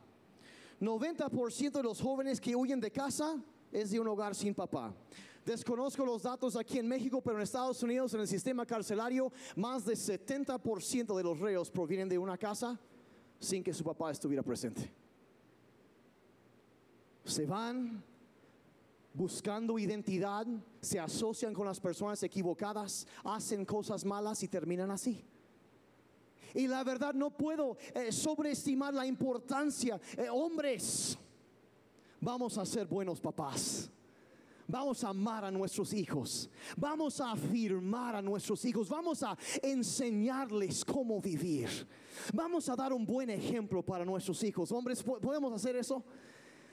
[0.81, 4.95] 90% de los jóvenes que huyen de casa es de un hogar sin papá.
[5.45, 9.85] Desconozco los datos aquí en México, pero en Estados Unidos, en el sistema carcelario, más
[9.85, 12.79] de 70% de los reos provienen de una casa
[13.39, 14.93] sin que su papá estuviera presente.
[17.25, 18.03] Se van
[19.13, 20.47] buscando identidad,
[20.81, 25.25] se asocian con las personas equivocadas, hacen cosas malas y terminan así.
[26.55, 30.01] Y la verdad no puedo eh, sobreestimar la importancia.
[30.17, 31.17] Eh, hombres,
[32.21, 33.91] vamos a ser buenos papás.
[34.71, 36.49] Vamos a amar a nuestros hijos.
[36.77, 38.89] Vamos a afirmar a nuestros hijos.
[38.89, 41.69] Vamos a enseñarles cómo vivir.
[42.33, 44.71] Vamos a dar un buen ejemplo para nuestros hijos.
[44.71, 46.05] Hombres, ¿podemos hacer eso?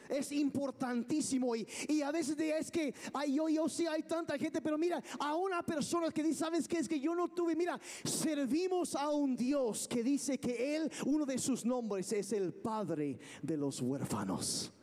[0.10, 1.56] Es importantísimo.
[1.56, 5.02] Y, y a veces es que ay, yo, yo sí hay tanta gente, pero mira,
[5.20, 6.80] a una persona que dice, ¿sabes qué?
[6.80, 11.26] Es que yo no tuve, mira, servimos a un Dios que dice que Él, uno
[11.26, 14.74] de sus nombres es el Padre de los huérfanos.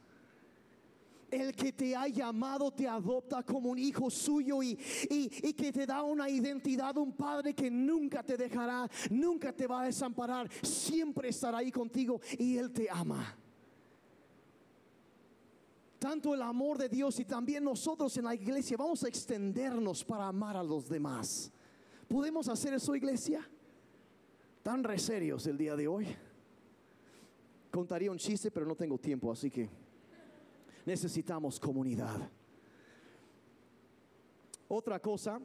[1.30, 4.78] El que te ha llamado te adopta como un hijo suyo y,
[5.10, 9.82] y, que te da una identidad, un padre que nunca te dejará, nunca te va
[9.82, 13.37] a desamparar, siempre estará ahí contigo y Él te ama
[16.04, 20.28] tanto el amor de Dios y también nosotros en la iglesia vamos a extendernos para
[20.28, 21.50] amar a los demás.
[22.06, 23.48] ¿Podemos hacer eso, iglesia?
[24.62, 26.06] Tan reserios el día de hoy.
[27.70, 29.70] Contaría un chiste, pero no tengo tiempo, así que
[30.84, 32.30] necesitamos comunidad.
[34.68, 35.40] Otra cosa,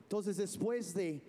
[0.00, 1.22] entonces después de,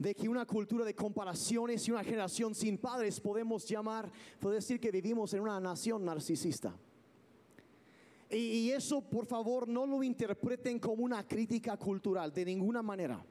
[0.00, 4.80] de que una cultura de comparaciones y una generación sin padres podemos llamar, puedo decir
[4.80, 6.76] que vivimos en una nación narcisista.
[8.30, 13.24] Y, eso, por favor, no lo interpreten como una crítica cultural, de ninguna manera.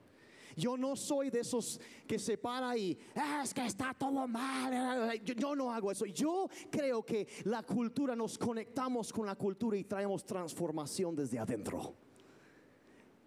[0.56, 5.20] Yo no soy de esos que se para y ah, es que está todo mal.
[5.22, 6.06] Yo, yo, no hago eso.
[6.06, 12.05] Yo creo que la cultura nos conectamos con la cultura y traemos transformación desde adentro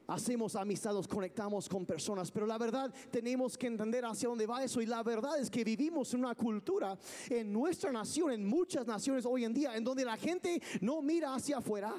[0.09, 4.81] hacemos amistad, conectamos con personas, pero la verdad tenemos que entender hacia dónde va eso
[4.81, 9.27] y la verdad es que vivimos en una cultura en nuestra nación, en muchas naciones
[9.27, 11.95] hoy en día, en donde la gente no mira hacia afuera,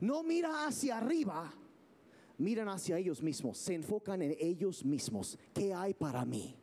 [0.00, 1.54] no mira hacia arriba,
[2.38, 5.38] miran hacia ellos mismos, se enfocan en ellos mismos.
[5.54, 6.56] ¿Qué hay para mí?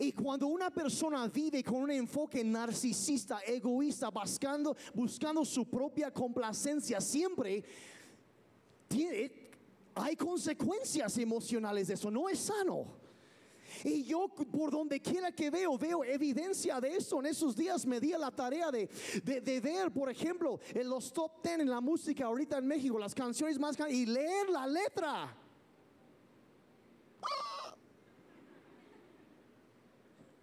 [0.00, 6.98] Y cuando una persona vive con un enfoque narcisista, egoísta, buscando, buscando su propia complacencia,
[6.98, 7.62] siempre
[8.88, 9.45] tiene,
[9.96, 12.86] hay consecuencias emocionales de eso, no es sano.
[13.82, 17.18] Y yo por donde quiera que veo, veo evidencia de eso.
[17.20, 18.88] En esos días me di la tarea de,
[19.22, 23.14] de, ver, por ejemplo, en los top 10 en la música ahorita en México, las
[23.14, 25.36] canciones más y leer la letra.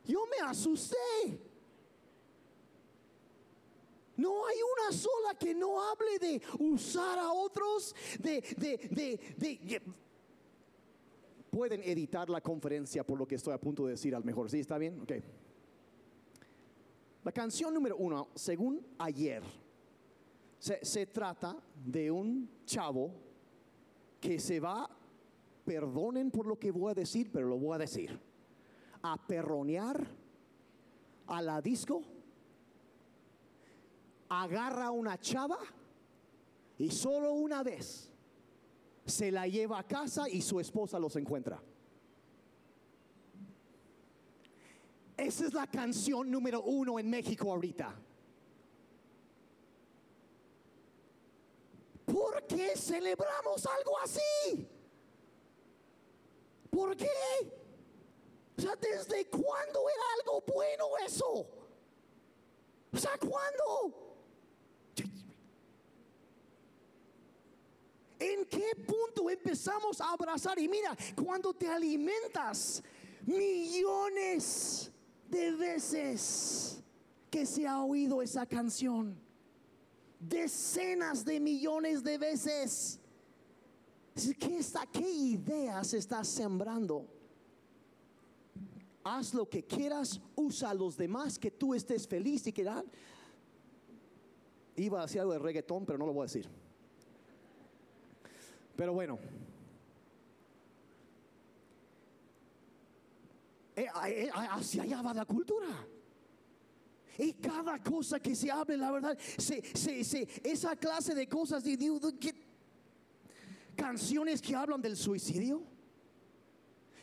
[0.06, 1.53] Yo me asusté.
[4.24, 9.82] No hay una sola que no hable de usar a otros, de, de, de,
[11.50, 14.50] Pueden editar la conferencia por lo que estoy a punto de decir al mejor.
[14.50, 15.02] ¿Sí está bien?
[15.02, 15.12] Ok.
[17.26, 19.44] La canción número uno, según ayer,
[20.58, 23.12] se, se trata de un chavo
[24.22, 24.90] que se va,
[25.66, 28.18] perdonen por lo que voy a decir, pero lo voy a decir,
[29.02, 30.08] a perronear
[31.28, 32.04] a la disco,
[34.41, 35.60] agarra a una chava
[36.78, 38.12] y solo una vez
[39.06, 41.62] se la lleva a casa y su esposa los encuentra.
[45.15, 47.93] Esa es la canción número uno en México ahorita.
[52.06, 54.67] ¿Por qué celebramos algo así?
[56.69, 57.08] ¿Por qué?
[58.58, 61.48] O sea, ¿desde cuándo era algo bueno eso?
[62.91, 64.03] O sea, ¿cuándo?
[68.24, 70.58] ¿En qué punto empezamos a abrazar?
[70.58, 72.82] Y mira, cuando te alimentas
[73.26, 74.90] millones
[75.30, 76.82] de veces
[77.30, 79.18] que se ha oído esa canción,
[80.22, 82.98] decenas de millones de veces.
[84.40, 87.06] ¿Qué, está, ¿Qué ideas estás sembrando?
[89.04, 92.66] Haz lo que quieras, usa a los demás, que tú estés feliz y que
[94.78, 96.62] Iba a decir algo de reggaetón, pero no lo voy a decir.
[98.76, 99.20] Pero bueno.
[103.76, 105.68] Eh, eh, hacia allá va la cultura.
[107.18, 109.18] Y cada cosa que se hable, la verdad,
[110.44, 111.78] esa clase de cosas, de,
[113.76, 115.64] canciones que hablan del suicidio.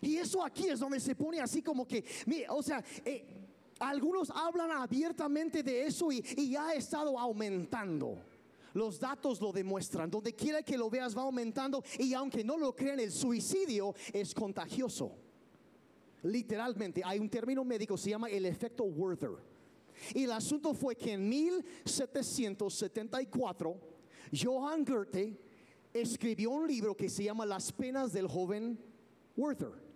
[0.00, 2.04] Y eso aquí es donde se pone así como que,
[2.48, 3.24] o sea, eh,
[3.78, 8.18] algunos hablan abiertamente de eso y, y ha estado aumentando.
[8.74, 10.10] Los datos lo demuestran.
[10.10, 14.34] Donde quiera que lo veas va aumentando y aunque no lo crean, el suicidio es
[14.34, 15.12] contagioso.
[16.22, 19.38] Literalmente, hay un término médico, se llama el efecto Werther.
[20.14, 23.76] Y el asunto fue que en 1774,
[24.32, 25.40] Johann Goethe
[25.92, 28.78] escribió un libro que se llama Las penas del joven
[29.36, 29.90] Werther.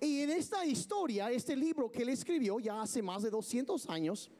[0.00, 4.30] Y en esta historia, este libro que él escribió ya hace más de 200 años,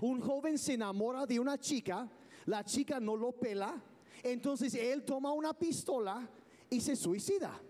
[0.00, 2.08] un joven se enamora de una chica,
[2.46, 3.82] la chica no lo pela,
[4.22, 6.28] entonces él toma una pistola
[6.70, 7.60] y se suicida.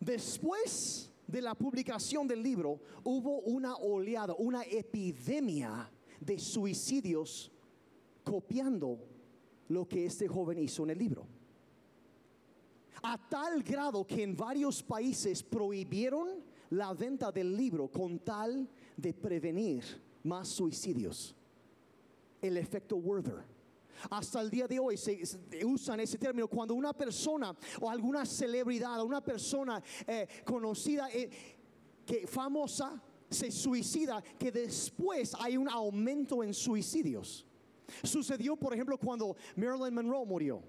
[0.00, 5.90] Después de la publicación del libro, hubo una oleada, una epidemia
[6.20, 7.50] de suicidios
[8.24, 8.98] copiando
[9.68, 11.26] lo que este joven hizo en el libro.
[13.02, 19.14] A tal grado que en varios países prohibieron la venta del libro con tal de
[19.14, 19.84] prevenir
[20.22, 21.34] más suicidios.
[22.40, 23.44] El efecto Werther.
[24.10, 25.20] Hasta el día de hoy se,
[25.64, 31.28] usan ese término cuando una persona o alguna celebridad, una persona eh, conocida, eh,
[32.06, 37.44] que famosa, se suicida, que después hay un aumento en suicidios.
[38.02, 40.62] Sucedió, por ejemplo, cuando Marilyn Monroe murió.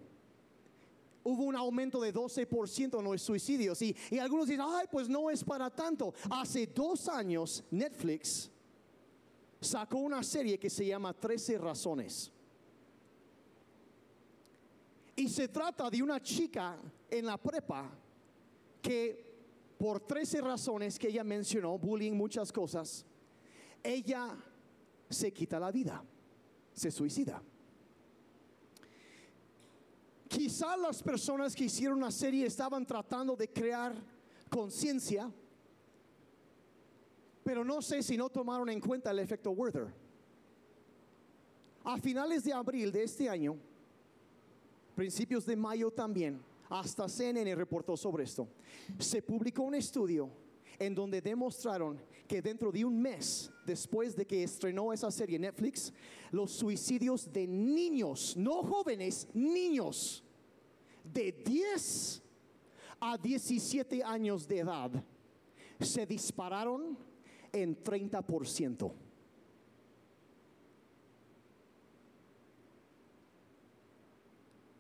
[1.24, 3.82] Hubo un aumento de 12% en los suicidios.
[3.82, 6.14] Y, y algunos dicen, ay, pues no es para tanto.
[6.30, 8.50] Hace dos años, Netflix
[9.62, 12.32] sacó una serie que se llama 13 razones.
[15.16, 16.78] Y se trata de una chica
[17.10, 17.90] en la prepa
[18.82, 19.30] que
[19.78, 23.06] por 13 razones que ella mencionó, bullying, muchas cosas,
[23.84, 24.38] ella
[25.10, 26.04] se quita la vida,
[26.74, 27.42] se suicida.
[30.28, 33.96] Quizá las personas que hicieron la serie estaban tratando de crear
[34.50, 35.32] conciencia,
[37.50, 39.92] pero no sé si no tomaron en cuenta el efecto Werther.
[41.84, 43.58] A finales de abril de este año,
[44.94, 48.48] principios de mayo también, hasta CNN reportó sobre esto.
[49.00, 50.30] Se publicó un estudio
[50.78, 55.92] en donde demostraron que dentro de un mes después de que estrenó esa serie Netflix,
[56.30, 60.24] los suicidios de niños, no jóvenes, niños
[61.04, 62.22] de 10
[63.00, 65.04] a 17 años de edad
[65.80, 67.09] se dispararon
[67.52, 68.92] en 30%.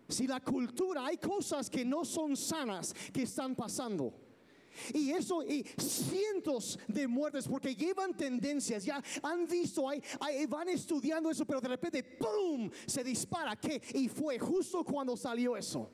[0.08, 4.13] Si la cultura, hay cosas que no son sanas que están pasando.
[4.93, 10.01] Y eso, y cientos de muertes, porque llevan tendencias, ya han visto, hay,
[10.47, 13.55] van estudiando eso, pero de repente, ¡pum!, se dispara.
[13.55, 13.82] ¿Qué?
[13.93, 15.91] Y fue justo cuando salió eso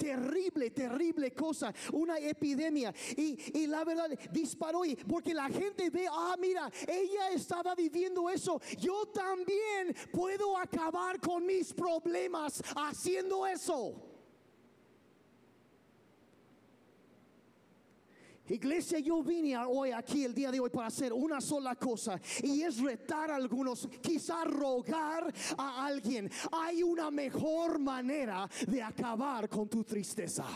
[0.00, 2.92] terrible, terrible cosa, una epidemia.
[3.16, 8.60] Y, la verdad disparó y porque la gente ve, ah, mira, ella estaba viviendo eso,
[8.78, 14.09] yo también puedo acabar con mis problemas haciendo eso.
[18.50, 22.62] Iglesia, yo vine hoy aquí el día de hoy para hacer una sola cosa y
[22.62, 26.28] es retar a algunos, quizá rogar a alguien.
[26.50, 30.46] Hay una mejor manera de acabar con tu tristeza.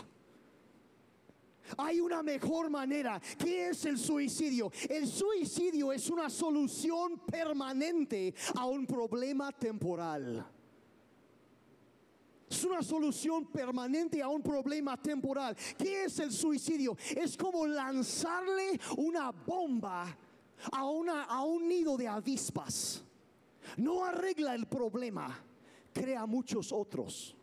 [1.77, 3.19] Hay una mejor manera.
[3.37, 4.71] ¿Qué es el suicidio?
[4.89, 10.54] El suicidio es una solución permanente a un problema temporal.
[12.55, 15.57] Es una solución permanente a un problema temporal.
[15.77, 16.95] ¿Qué es el suicidio?
[17.13, 20.03] Es como lanzarle una bomba
[20.71, 23.03] a, a un nido de avispas.
[23.75, 25.37] No arregla el problema,
[25.91, 27.35] crea muchos otros.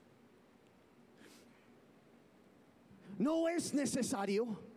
[3.19, 4.72] No es necesario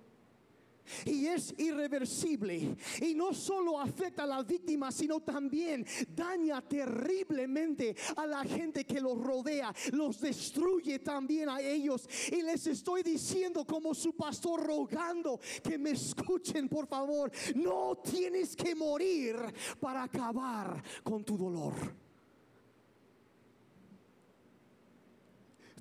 [1.05, 2.75] y es irreversible.
[3.01, 9.01] Y no solo afecta a la víctima, sino también daña terriblemente a la gente que
[9.01, 9.73] los rodea.
[9.91, 12.07] Los destruye también a ellos.
[12.31, 17.31] Y les estoy diciendo como su pastor rogando que me escuchen, por favor.
[17.55, 19.35] No tienes que morir
[19.79, 21.73] para acabar con tu dolor.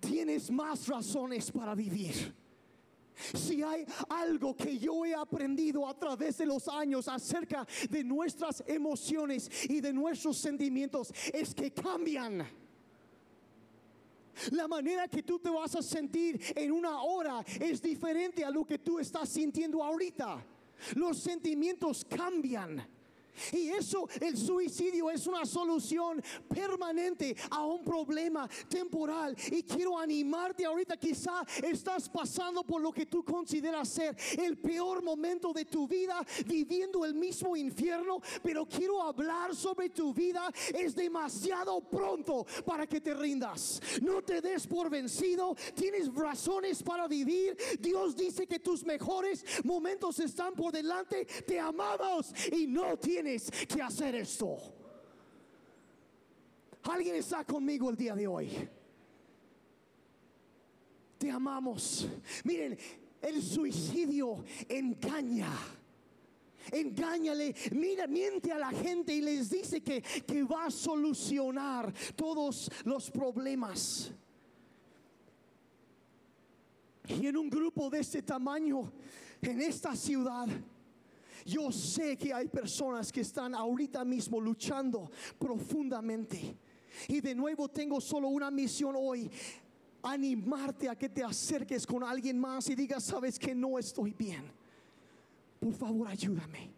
[0.01, 2.44] Tienes más razones para vivir.
[3.17, 8.63] Si hay algo que yo he aprendido a través de los años acerca de nuestras
[8.67, 12.47] emociones y de nuestros sentimientos, es que cambian.
[14.51, 18.65] La manera que tú te vas a sentir en una hora es diferente a lo
[18.65, 20.45] que tú estás sintiendo ahorita.
[20.97, 22.94] Los sentimientos cambian.
[23.53, 29.37] Y eso, el suicidio es una solución permanente a un problema temporal.
[29.51, 35.03] Y quiero animarte ahorita, quizá estás pasando por lo que tú consideras ser el peor
[35.03, 40.51] momento de tu vida, viviendo el mismo infierno, pero quiero hablar sobre tu vida.
[40.73, 43.81] Es demasiado pronto para que te rindas.
[44.03, 47.57] No te des por vencido, tienes razones para vivir.
[47.81, 51.25] Dios dice que tus mejores momentos están por delante.
[51.47, 53.24] Te amamos y no tienes
[53.67, 54.59] que hacer esto.
[56.85, 58.51] Alguien está conmigo el día de hoy.
[61.19, 62.07] Te amamos.
[62.45, 62.77] Miren,
[63.23, 65.51] el suicidio engaña.
[66.73, 72.71] Engáñale, mira, miente a la gente y les dice que, que va a solucionar todos
[72.85, 74.11] los problemas.
[77.07, 78.91] Y en un grupo de este tamaño,
[79.43, 80.47] en esta ciudad,
[81.45, 86.57] yo sé que hay personas que están ahorita mismo luchando profundamente.
[87.09, 89.31] Y de nuevo tengo solo una misión hoy.
[90.03, 94.45] Animarte a que te acerques con alguien más y digas, sabes que no estoy bien.
[95.61, 96.71] Por favor, ayúdame.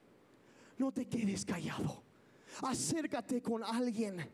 [0.78, 2.02] No te quedes callado.
[2.62, 4.24] Acércate con alguien.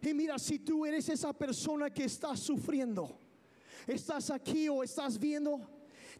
[0.00, 3.16] Y mira, si tú eres esa persona que está sufriendo,
[3.86, 5.60] estás aquí o estás viendo,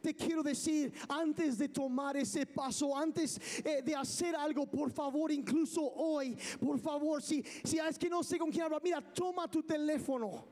[0.04, 5.32] te quiero decir, antes de tomar ese paso, antes eh, de hacer algo, por favor,
[5.32, 9.50] incluso hoy, por favor, si, si es que no sé con quién hablar, mira, toma
[9.50, 10.44] tu teléfono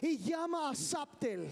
[0.00, 1.50] y llama a Saptel.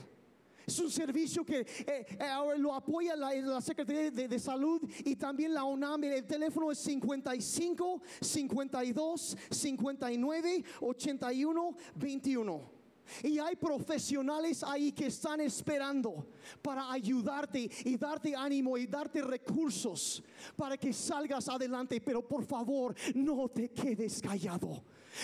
[0.67, 4.81] Es un servicio que eh, eh, ahora lo apoya la, la Secretaría de, de, Salud
[5.05, 6.05] y también la UNAM.
[6.05, 12.74] El teléfono es 55 52 59 81 21.
[13.23, 16.27] Y hay profesionales ahí que están esperando
[16.63, 20.23] para ayudarte y darte ánimo y darte recursos
[20.57, 22.01] para que salgas adelante.
[22.01, 24.83] Pero por favor, no te quedes callado.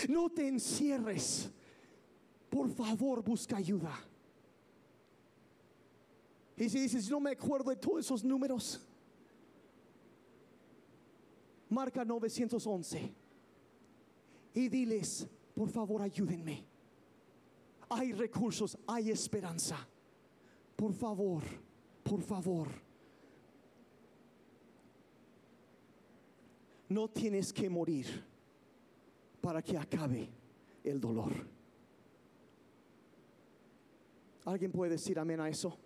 [0.09, 1.51] No te encierres.
[2.49, 3.99] Por favor, busca ayuda.
[6.57, 8.87] Y si dices, no me acuerdo de todos esos números,
[11.71, 13.15] marca 911
[14.53, 16.70] y diles, por favor, ayúdenme
[17.91, 19.77] hay recursos, hay esperanza.
[20.77, 21.43] Por favor,
[22.03, 22.69] por favor.
[26.89, 28.07] No tienes que morir
[29.41, 30.29] para que acabe
[30.85, 31.33] el dolor.
[34.45, 35.77] ¿Alguien puede decir amén a eso?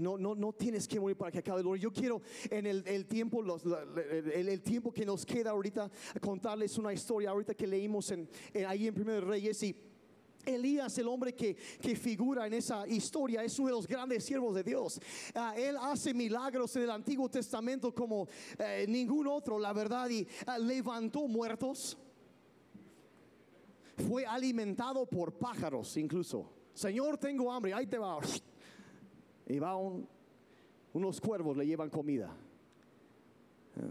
[0.00, 1.78] No, no, no tienes que morir para que acabe el dolor.
[1.78, 3.44] Yo quiero en el, tiempo,
[4.34, 5.90] el, tiempo que nos queda ahorita,
[6.22, 8.12] contarles una historia ahorita que leímos
[8.66, 9.76] ahí en Primero de Reyes y
[10.44, 11.54] Elías, el hombre que,
[11.96, 15.00] figura en esa historia, es uno de los grandes siervos de Dios.
[15.34, 18.28] Ah, él hace milagros en el Antiguo Testamento como
[18.58, 21.96] eh, ningún otro, la verdad, y ah, levantó muertos.
[24.08, 26.50] Fue alimentado por pájaros incluso.
[26.72, 28.18] Señor, tengo hambre, ahí te va.
[29.46, 29.76] Y va
[30.92, 32.34] unos cuervos, le llevan comida.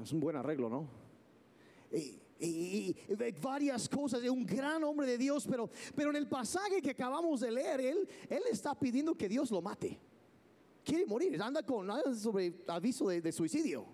[0.04, 0.88] Es un buen arreglo, ¿no?
[1.92, 2.96] Y, y,
[3.42, 7.42] varias cosas, de un gran hombre de Dios, pero, pero en el pasaje que acabamos
[7.42, 10.00] de leer, él, él está pidiendo que Dios lo mate.
[10.84, 13.86] quiere morir, anda con sobre aviso de, de suicidio.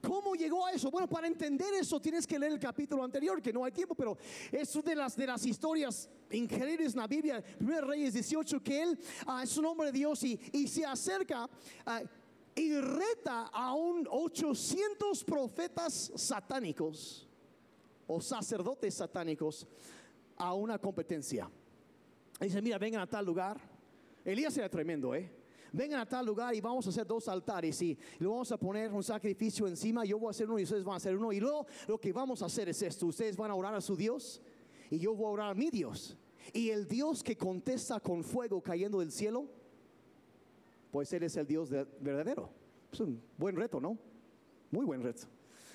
[0.00, 0.90] ¿Cómo llegó a eso?
[0.90, 4.16] Bueno, para entender eso tienes que leer el capítulo anterior, que no hay tiempo, pero
[4.52, 8.98] es de las, de las historias increíbles en la Biblia, 1 Reyes 18, que él
[9.26, 11.48] ah, es un hombre de Dios y, y se acerca
[11.84, 12.02] ah,
[12.54, 17.25] y reta a un 800 profetas satánicos
[18.06, 19.66] o sacerdotes satánicos
[20.36, 21.50] a una competencia.
[22.40, 23.58] Dice, mira, vengan a tal lugar.
[24.24, 25.30] Elías era tremendo, ¿eh?
[25.72, 28.92] Vengan a tal lugar y vamos a hacer dos altares y le vamos a poner
[28.92, 30.04] un sacrificio encima.
[30.04, 31.32] Yo voy a hacer uno y ustedes van a hacer uno.
[31.32, 33.06] Y luego lo que vamos a hacer es esto.
[33.06, 34.40] Ustedes van a orar a su Dios
[34.90, 36.16] y yo voy a orar a mi Dios.
[36.52, 39.46] Y el Dios que contesta con fuego cayendo del cielo,
[40.90, 42.48] pues Él es el Dios de- verdadero.
[42.92, 43.98] Es un buen reto, ¿no?
[44.70, 45.26] Muy buen reto.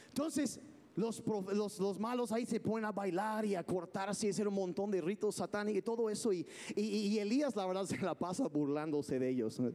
[0.08, 0.60] Entonces,
[0.96, 4.56] los, los, los malos ahí se ponen a bailar y a cortarse y hacer un
[4.56, 6.34] montón de ritos satánicos y todo eso.
[6.34, 9.62] Y, y, y Elías, la verdad, se la pasa burlándose de ellos.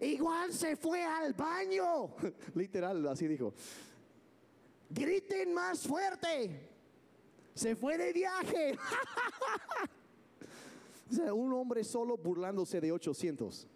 [0.00, 2.10] Igual se fue al baño.
[2.54, 3.54] Literal, así dijo.
[4.90, 6.70] Griten más fuerte.
[7.54, 8.78] Se fue de viaje.
[11.10, 13.66] O sea, un hombre solo burlándose de 800.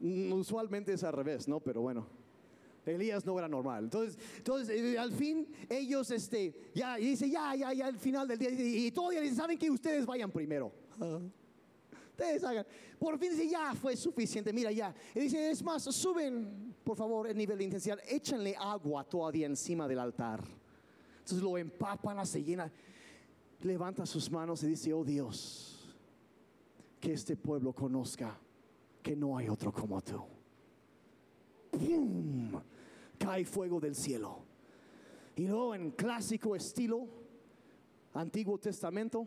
[0.00, 1.60] Mm, Usualmente es al revés, ¿no?
[1.60, 2.06] Pero bueno.
[2.86, 3.84] Elías no era normal.
[3.84, 8.26] Entonces, entonces eh, al fin ellos, este, ya, y dice, ya, ya, ya, al final
[8.26, 10.72] del día, y, y todavía dicen, saben que ustedes vayan primero.
[12.10, 12.66] Ustedes hagan.
[12.98, 14.94] Por fin dice, ya fue suficiente, mira, ya.
[15.14, 19.88] Y dice, es más, suben, por favor, el nivel de intensidad, échenle agua todavía encima
[19.88, 20.44] del altar.
[21.20, 22.70] Entonces lo empapan, se llena,
[23.62, 25.96] levanta sus manos y dice, oh Dios,
[27.00, 28.38] que este pueblo conozca
[29.02, 30.22] que no hay otro como tú.
[33.18, 34.44] Cae fuego del cielo.
[35.36, 37.06] Y luego en clásico estilo,
[38.14, 39.26] Antiguo Testamento,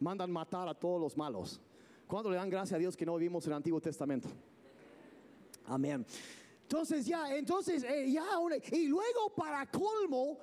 [0.00, 1.60] mandan matar a todos los malos.
[2.06, 4.28] ¿Cuándo le dan gracias a Dios que no vivimos en el Antiguo Testamento?
[5.66, 6.04] Amén.
[6.62, 8.24] Entonces ya, entonces eh, ya,
[8.72, 10.38] y luego para colmo,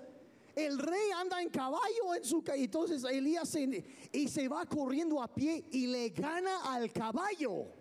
[0.56, 3.56] el rey anda en caballo en su entonces Elías
[4.12, 7.81] y se va corriendo a pie y le gana al caballo.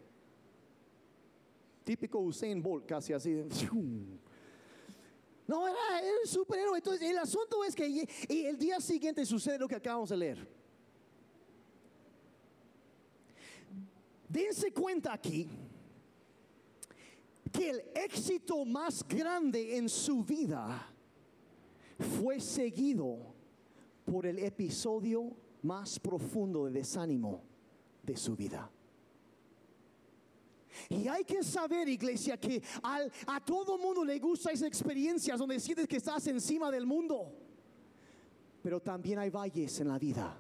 [1.91, 3.33] Típico Usain Bolt, casi así.
[5.49, 5.77] No, era,
[6.23, 6.79] un superhéroe.
[6.79, 10.49] Entonces, el asunto es que y el día siguiente sucede lo que acabamos de leer.
[14.29, 15.49] Dense cuenta aquí
[17.51, 20.95] que el éxito más grande en su vida
[22.21, 23.35] fue seguido
[24.05, 27.43] por el episodio más profundo de desánimo
[28.05, 28.71] de su vida.
[30.89, 35.87] Y hay que saber, iglesia, que a todo mundo le gusta esas experiencias donde sientes
[35.87, 37.33] que estás encima del mundo.
[38.63, 40.40] Pero también hay valles en la vida.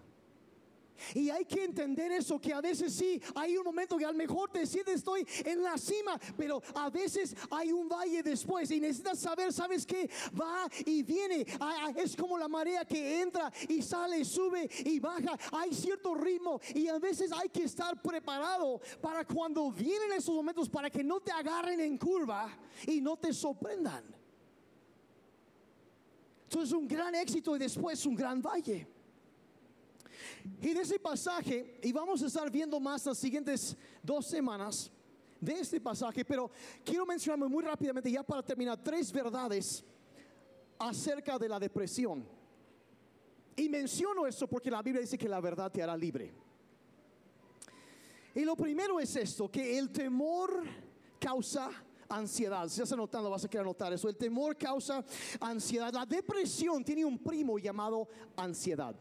[1.14, 4.18] Y hay que entender eso, que a veces sí, hay un momento que a lo
[4.18, 8.80] mejor te sientes estoy en la cima, pero a veces hay un valle después y
[8.80, 10.08] necesitas saber, ¿sabes qué?
[10.38, 11.46] Va y viene.
[11.58, 15.38] Ah, ah, Es como la marea que entra y sale, sube y baja.
[15.52, 20.68] Hay cierto ritmo y a veces hay que estar preparado para cuando vienen esos momentos
[20.68, 24.04] para que no te agarren en curva y no te sorprendan.
[26.44, 28.86] Entonces un gran éxito y después un gran valle.
[30.60, 34.90] Y de ese pasaje, y vamos a estar viendo más las siguientes dos semanas
[35.40, 36.50] de este pasaje, pero
[36.84, 39.84] quiero mencionarme muy rápidamente ya para terminar tres verdades
[40.78, 42.26] acerca de la depresión.
[43.56, 46.32] Y menciono esto porque la Biblia dice que la verdad te hará libre.
[48.34, 50.62] Y lo primero es esto, que el temor
[51.18, 51.70] causa
[52.08, 52.68] ansiedad.
[52.68, 54.08] Si estás anotando, vas a querer anotar eso.
[54.08, 55.04] El temor causa
[55.40, 55.92] ansiedad.
[55.92, 58.94] La depresión tiene un primo llamado ansiedad.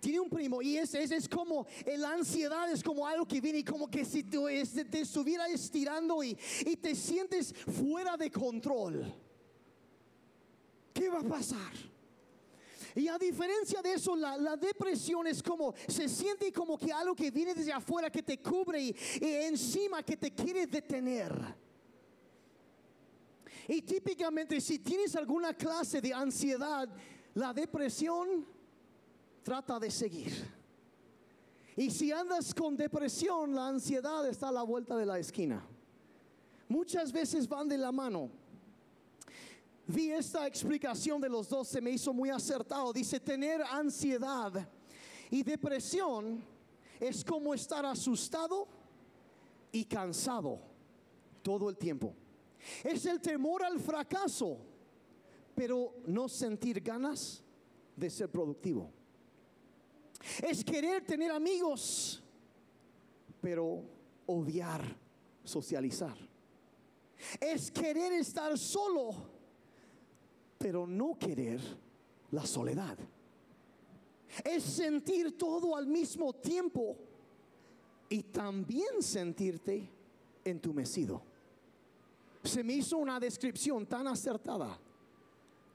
[0.00, 3.64] Tiene un primo y ese es, como la ansiedad es como algo que viene y
[3.64, 9.12] como que si este, te estuviera estirando y, y te sientes fuera de control.
[10.92, 11.72] ¿Qué va a pasar?
[12.94, 17.14] Y a diferencia de eso, la, la depresión es como, se siente como que algo
[17.14, 21.32] que viene desde afuera que te cubre y, y encima que te quiere detener.
[23.68, 26.88] Y típicamente si tienes alguna clase de ansiedad,
[27.34, 28.46] la depresión
[29.48, 30.30] trata de seguir.
[31.74, 35.66] Y si andas con depresión, la ansiedad está a la vuelta de la esquina.
[36.68, 38.28] Muchas veces van de la mano.
[39.86, 42.92] Vi esta explicación de los dos, se me hizo muy acertado.
[42.92, 44.68] Dice, tener ansiedad
[45.30, 46.44] y depresión
[47.00, 48.68] es como estar asustado
[49.72, 50.60] y cansado
[51.40, 52.14] todo el tiempo.
[52.84, 54.58] Es el temor al fracaso,
[55.54, 57.42] pero no sentir ganas
[57.96, 58.97] de ser productivo.
[60.42, 62.22] Es querer tener amigos,
[63.40, 63.82] pero
[64.26, 64.82] odiar
[65.44, 66.16] socializar.
[67.40, 69.10] Es querer estar solo,
[70.58, 71.60] pero no querer
[72.30, 72.98] la soledad.
[74.44, 76.96] Es sentir todo al mismo tiempo
[78.08, 79.90] y también sentirte
[80.44, 81.22] entumecido.
[82.44, 84.78] Se me hizo una descripción tan acertada.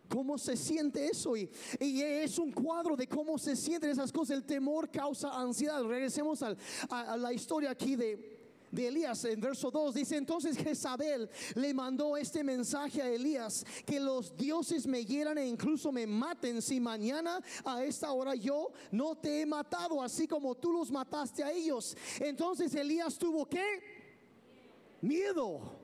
[0.10, 1.36] ¿Cómo se siente eso?
[1.36, 1.50] Y,
[1.80, 4.38] es un cuadro de cómo se sienten esas cosas.
[4.38, 5.84] El temor causa ansiedad.
[5.84, 8.34] Regresemos a la historia aquí de,
[8.74, 14.00] de Elías en verso 2 dice entonces Jezabel le mandó este mensaje a Elías que
[14.00, 19.16] los dioses me hieran e incluso me maten si mañana a esta hora yo no
[19.16, 21.96] te he matado así como tú los mataste a ellos.
[22.20, 23.64] Entonces Elías tuvo que
[25.02, 25.83] miedo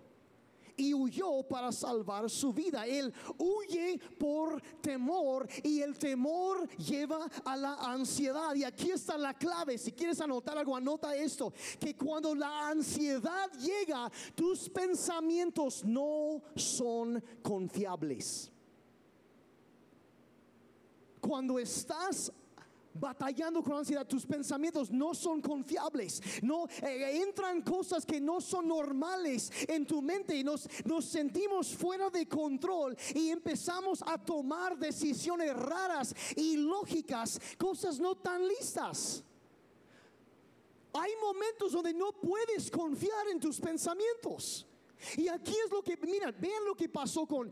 [0.80, 2.88] y huyó para salvar su vida.
[2.88, 8.56] Él huye por temor y el temor lleva a la ansiedad.
[8.56, 9.78] Y aquí está la clave.
[9.78, 11.54] Si quieres anotar algo, anota esto.
[11.80, 18.52] Que cuando la ansiedad llega, tus pensamientos no son confiables.
[21.20, 22.32] Cuando estás
[22.94, 28.68] batallando con ansiedad, tus pensamientos no son confiables, no eh, entran cosas que no son
[28.68, 34.78] normales en tu mente y nos, nos sentimos fuera de control y empezamos a tomar
[34.78, 39.24] decisiones raras y lógicas, cosas no tan listas.
[40.94, 44.66] Hay momentos donde no puedes confiar en tus pensamientos.
[45.18, 47.52] Y aquí es lo que, mira, vean lo que pasó con,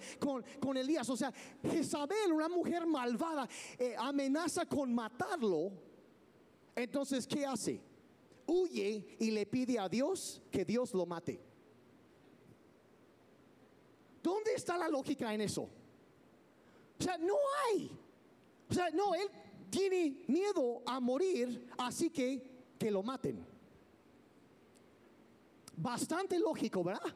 [0.59, 1.09] con, Elías.
[1.09, 1.33] O sea,
[1.63, 5.71] Jezabel, una mujer malvada, eh, amenaza con matarlo.
[6.75, 7.81] Entonces, ¿qué hace?
[8.45, 11.39] Huye y le pide a Dios que Dios lo mate.
[14.21, 15.69] ¿Dónde está la lógica en eso?
[16.99, 17.35] O sea, no
[17.65, 17.91] hay.
[18.69, 19.29] O sea, no, él
[19.69, 23.45] tiene miedo a morir, así que que lo maten.
[25.75, 27.13] Bastante lógico, ¿verdad?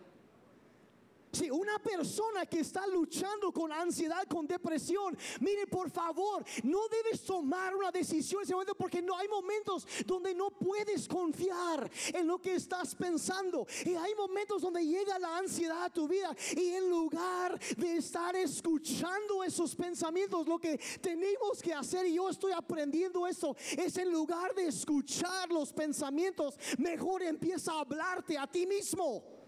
[1.32, 7.24] Si una persona que está luchando con ansiedad, con depresión, mire por favor, no debes
[7.24, 12.28] tomar una decisión en ese momento porque no hay momentos donde no puedes confiar en
[12.28, 13.66] lo que estás pensando.
[13.86, 18.36] Y hay momentos donde llega la ansiedad a tu vida y en lugar de estar
[18.36, 24.12] escuchando esos pensamientos, lo que tenemos que hacer, y yo estoy aprendiendo esto, es en
[24.12, 29.41] lugar de escuchar los pensamientos, mejor empieza a hablarte a ti mismo.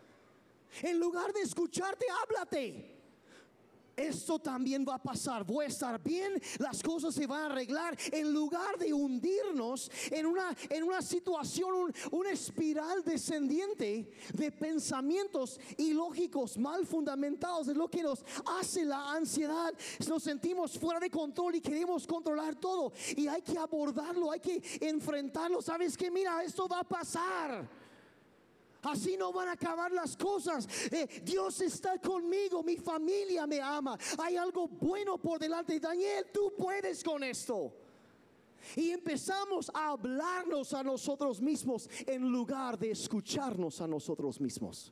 [0.81, 2.93] En lugar de escucharte, háblate.
[3.95, 5.43] Esto también va a pasar.
[5.43, 7.95] Voy a estar bien, las cosas se van a arreglar.
[8.11, 16.57] En lugar de hundirnos en una, en una situación, una espiral descendiente de pensamientos ilógicos,
[16.57, 18.25] mal fundamentados, es lo que nos
[18.59, 19.73] hace la ansiedad.
[20.07, 22.93] Nos sentimos fuera de control y queremos controlar todo.
[23.15, 25.61] Y hay que abordarlo, hay que enfrentarlo.
[25.61, 27.82] ¿Sabes que Mira, esto va a pasar.
[28.83, 30.67] Así no van a acabar las cosas.
[30.91, 33.97] Eh, Dios está conmigo, mi familia me ama.
[34.19, 35.79] Hay algo bueno por delante.
[35.79, 37.73] Daniel, tú puedes con esto.
[38.75, 44.91] Y empezamos a hablarnos a nosotros mismos en lugar de escucharnos a nosotros mismos.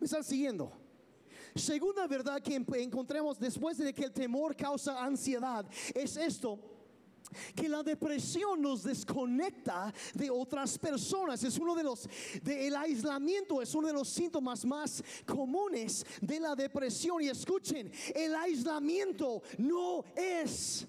[0.00, 0.72] ¿Me están siguiendo?
[1.54, 6.73] Segunda verdad que encontremos después de que el temor causa ansiedad es esto
[7.54, 11.42] que la depresión nos desconecta de otras personas.
[11.44, 12.08] Es uno de los,
[12.76, 17.22] aislamiento es uno de los síntomas más comunes de la depresión.
[17.22, 20.86] Y escuchen, el aislamiento no es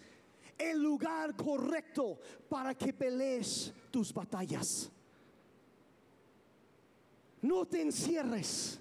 [0.57, 2.19] el lugar correcto
[2.49, 4.89] para que pelees tus batallas.
[7.41, 8.79] No te encierres.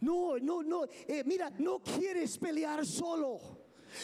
[0.00, 0.84] No, no, no.
[0.84, 3.40] Eh, mira, no quieres pelear solo.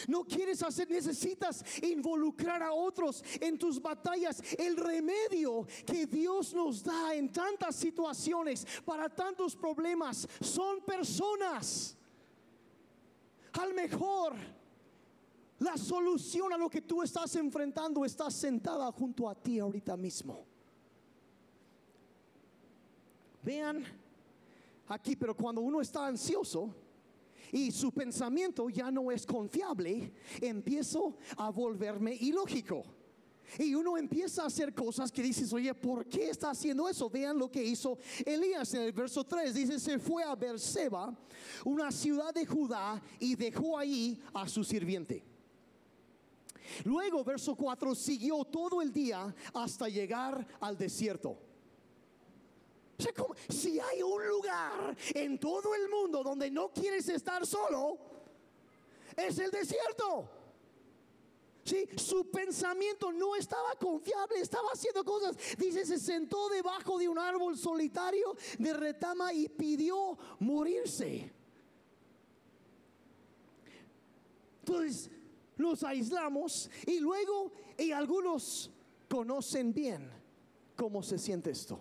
[0.07, 4.41] No quieres hacer, necesitas involucrar a otros en tus batallas.
[4.57, 11.95] El remedio que Dios nos da en tantas situaciones, para tantos problemas, son personas.
[13.53, 14.33] Al mejor,
[15.59, 20.45] la solución a lo que tú estás enfrentando está sentada junto a ti ahorita mismo.
[23.43, 23.85] Vean
[24.87, 26.73] aquí, pero cuando uno está ansioso,
[27.51, 32.83] y su pensamiento ya no es confiable, empiezo a volverme ilógico.
[33.59, 37.09] Y uno empieza a hacer cosas que dices, oye, ¿por qué está haciendo eso?
[37.09, 39.53] Vean lo que hizo Elías en el verso 3.
[39.53, 41.15] Dice, se fue a Berseba,
[41.65, 45.23] una ciudad de Judá, y dejó ahí a su sirviente.
[46.83, 51.37] Luego, verso 4, siguió todo el día hasta llegar al desierto.
[53.49, 57.97] Si hay un lugar en todo el mundo donde no quieres estar solo,
[59.15, 60.29] es el desierto.
[61.65, 65.37] Sí, su pensamiento no estaba confiable, estaba haciendo cosas.
[65.57, 71.31] Dice, se sentó debajo de un árbol solitario de retama y pidió morirse.
[74.59, 75.09] Entonces
[75.57, 78.69] nos aislamos y luego, y algunos
[79.09, 80.11] conocen bien
[80.75, 81.79] cómo se siente esto.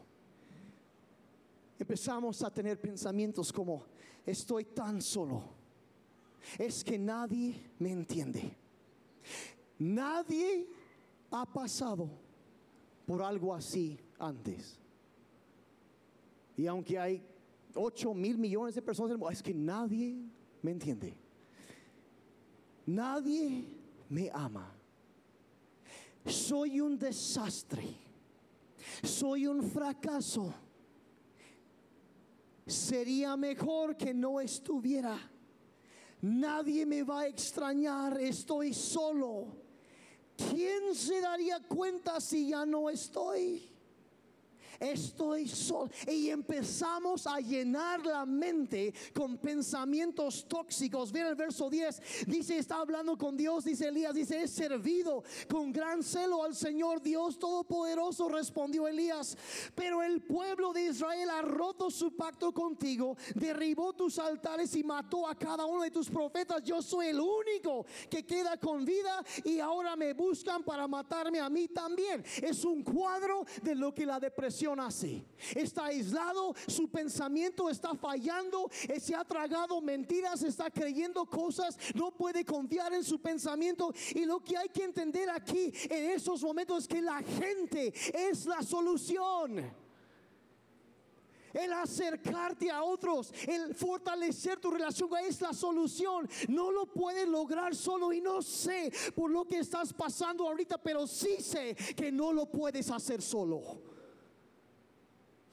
[1.83, 3.83] Empezamos a tener pensamientos como,
[4.25, 5.43] estoy tan solo,
[6.57, 8.57] es que nadie me entiende.
[9.81, 10.69] Nadie
[11.33, 12.09] ha pasado
[13.05, 14.79] por algo así antes.
[16.57, 17.27] Y aunque hay
[17.75, 20.23] 8 mil millones de personas, es que nadie
[20.63, 21.17] me entiende.
[22.87, 23.65] Nadie
[24.09, 24.73] me ama.
[26.27, 27.97] Soy un desastre.
[29.03, 30.55] Soy un fracaso.
[32.67, 35.19] Sería mejor que no estuviera.
[36.21, 38.21] Nadie me va a extrañar.
[38.21, 39.63] Estoy solo.
[40.51, 43.72] ¿quién se daría cuenta si ya no estoy?
[44.83, 45.91] Estoy solo.
[46.07, 51.13] Y empezamos a llenar la mente con pensamientos tóxicos.
[51.13, 55.73] Ven el verso 10, dice, está hablando con Dios, dice Elías, dice, es servido con
[55.73, 59.37] gran celo al Señor Dios Todopoderoso, respondió Elías.
[59.75, 65.29] Pero el pueblo de Israel ha roto su pacto contigo, derribó tus altares y mató
[65.29, 66.63] a cada uno de tus profetas.
[66.63, 71.49] Yo soy el único que queda con vida y ahora me buscan para matarme a
[71.49, 72.25] mí también.
[72.43, 78.71] Es un cuadro de lo que la depresión así Está aislado, su pensamiento está fallando,
[78.89, 83.93] eh, se ha tragado mentiras, está creyendo cosas, no puede confiar en su pensamiento.
[84.15, 88.47] Y lo que hay que entender aquí en esos momentos es que la gente es
[88.47, 89.83] la solución
[91.53, 96.29] el acercarte a otros, el fortalecer tu relación es la solución.
[96.49, 101.07] No lo puedes lograr solo y no sé por lo que estás pasando ahorita, pero
[101.07, 103.92] sí sé que no lo puedes hacer solo.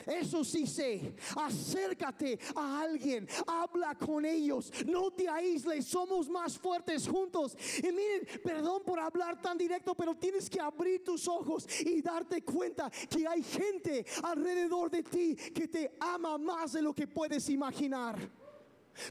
[0.06, 1.16] Eso sí sé.
[1.36, 3.28] Acércate a alguien.
[3.45, 4.72] Habla con ellos.
[4.86, 5.86] No te aísles.
[5.86, 7.56] Somos más fuertes juntos.
[7.78, 12.43] Y miren, perdón por hablar tan directo, pero tienes que abrir tus ojos y darte
[12.43, 17.50] cuenta que hay gente alrededor de ti que te ama más de lo que puedes
[17.50, 18.18] imaginar.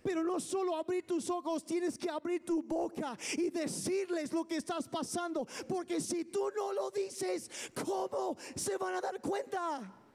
[0.03, 4.57] Pero no solo abrir tus ojos, tienes que abrir tu boca y decirles lo que
[4.57, 5.47] estás pasando.
[5.66, 10.07] Porque si tú no lo dices, ¿cómo se van a dar cuenta?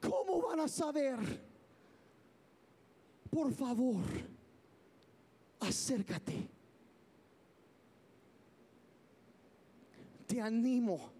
[0.00, 1.16] ¿Cómo van a saber?
[3.30, 4.02] Por favor,
[5.60, 6.48] acércate.
[10.26, 11.12] Te animo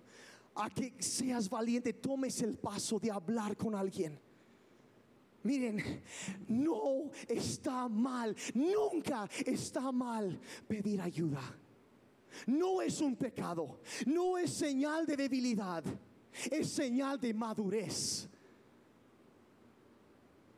[0.54, 4.18] a que seas valiente, tomes el paso de hablar con alguien.
[5.42, 6.02] Miren,
[6.48, 11.42] no está mal, nunca está mal pedir ayuda.
[12.46, 15.84] No es un pecado, no es señal de debilidad,
[16.50, 18.28] es señal de madurez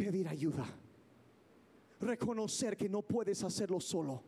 [0.01, 0.65] pedir ayuda.
[2.01, 4.23] Reconocer que no puedes hacerlo solo.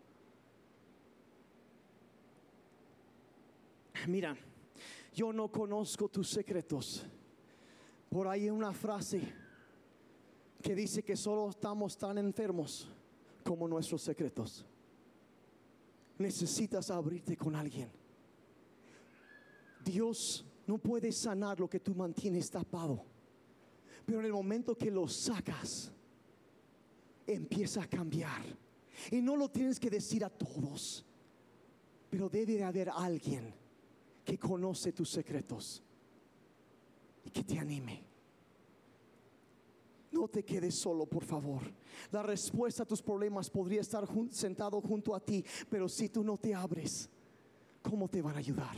[4.07, 4.37] Mira,
[5.15, 7.07] yo no conozco tus secretos.
[8.11, 9.23] Por ahí hay una frase
[10.61, 12.87] que dice que solo estamos tan enfermos
[13.43, 14.67] como nuestros secretos.
[16.19, 17.91] Necesitas abrirte con alguien.
[19.83, 23.12] Dios no puede sanar lo que tú mantienes tapado.
[24.05, 25.93] Pero en el momento que lo sacas,
[27.27, 28.43] empieza a cambiar.
[29.11, 31.05] Y no lo tienes que decir a todos,
[32.11, 33.55] pero debe de haber alguien
[34.25, 35.83] que conoce tus secretos
[37.25, 38.05] y que te anime.
[40.13, 41.63] No te quedes solo, por favor.
[42.11, 46.37] La respuesta a tus problemas podría estar sentado junto a ti, pero si tú no
[46.37, 47.09] te abres,
[47.83, 48.77] ¿cómo te van a ayudar?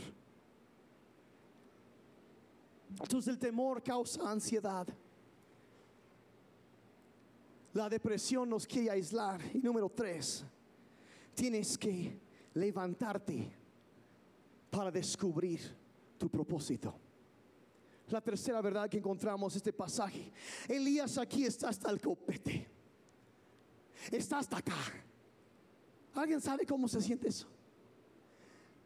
[3.01, 4.87] Entonces el temor causa ansiedad.
[7.75, 9.41] La depresión nos quiere aislar.
[9.53, 10.45] Y número tres,
[11.33, 12.17] tienes que
[12.53, 13.51] levantarte
[14.71, 15.59] para descubrir
[16.17, 16.95] tu propósito.
[18.07, 20.31] La tercera verdad que encontramos este pasaje.
[20.69, 22.65] Elías aquí está hasta el copete.
[24.09, 24.77] Está hasta acá.
[26.13, 27.47] ¿Alguien sabe cómo se siente eso?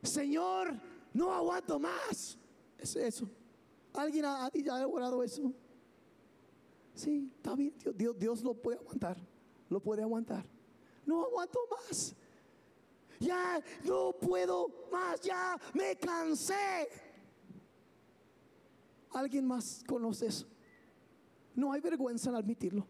[0.01, 0.73] Señor,
[1.13, 2.39] no aguanto más.
[2.75, 3.29] Es eso.
[3.93, 5.53] ¿Alguien ha, ha orado eso?
[6.93, 9.17] Sí, está bien, Dios, Dios, lo puede aguantar,
[9.69, 10.45] lo puede aguantar.
[11.05, 12.15] No aguanto más.
[13.19, 16.87] Ya no puedo más, ya me cansé.
[19.11, 20.47] ¿Alguien más conoce eso?
[21.55, 22.87] No hay vergüenza en admitirlo.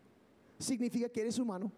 [0.59, 1.71] Significa que eres humano.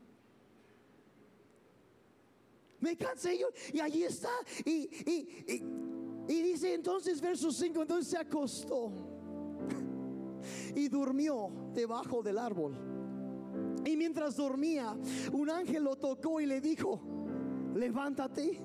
[2.80, 3.48] Me cansé yo.
[3.72, 4.32] Y allí está.
[4.66, 5.64] Y, y,
[6.28, 8.92] y dice entonces, verso 5, entonces se acostó
[10.76, 12.76] y durmió debajo del árbol.
[13.86, 14.96] Y mientras dormía,
[15.32, 17.02] un ángel lo tocó y le dijo,
[17.76, 18.62] levántate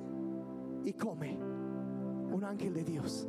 [0.84, 1.36] y come.
[1.36, 3.26] Un ángel de Dios.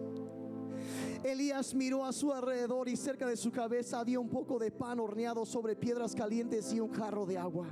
[1.23, 4.99] Elías miró a su alrededor y cerca de su cabeza había un poco de pan
[4.99, 7.67] horneado sobre piedras calientes y un jarro de agua.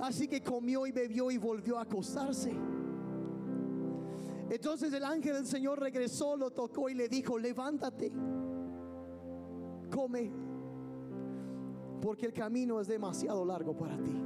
[0.00, 2.52] Así que comió y bebió y volvió a acostarse.
[4.50, 8.12] Entonces el ángel del Señor regresó, lo tocó y le dijo, levántate,
[9.90, 10.30] come,
[12.00, 14.22] porque el camino es demasiado largo para ti.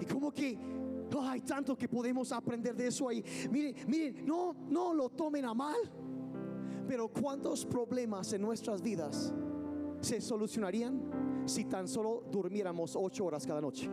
[0.00, 0.58] Y como que
[1.22, 3.24] hay tanto que podemos aprender de eso ahí.
[3.50, 5.76] Miren, miren, no, no lo tomen a mal,
[6.88, 9.32] pero cuántos problemas en nuestras vidas
[10.00, 13.88] se solucionarían si tan solo durmiéramos ocho horas cada noche.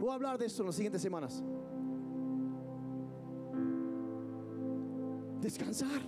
[0.00, 1.42] Voy a hablar de esto en las siguientes semanas.
[5.46, 6.02] Descansar.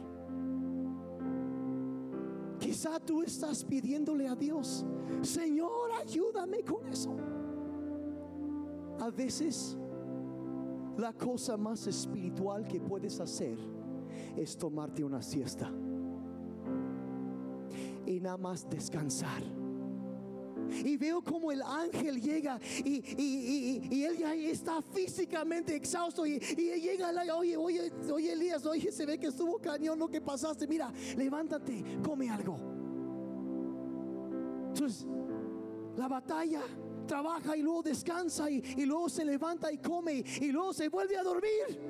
[2.58, 4.84] Quizá tú estás pidiéndole a Dios,
[5.22, 7.14] Señor, ayúdame con eso.
[8.98, 9.78] A veces
[10.96, 13.56] la cosa más espiritual que puedes hacer
[14.36, 15.70] es tomarte una siesta
[18.06, 19.44] y nada más descansar.
[20.70, 26.26] Y veo como el ángel llega y, él ya está físicamente exhausto.
[26.26, 30.66] Y, llega, oye, oye, oye, Elías, oye, se ve que estuvo cañón lo que pasaste.
[30.66, 32.58] Mira, levántate, come algo.
[34.68, 35.06] Entonces,
[35.96, 36.62] la batalla
[37.06, 41.16] trabaja y luego descansa y, y luego se levanta y come y luego se vuelve
[41.16, 41.80] a dormir.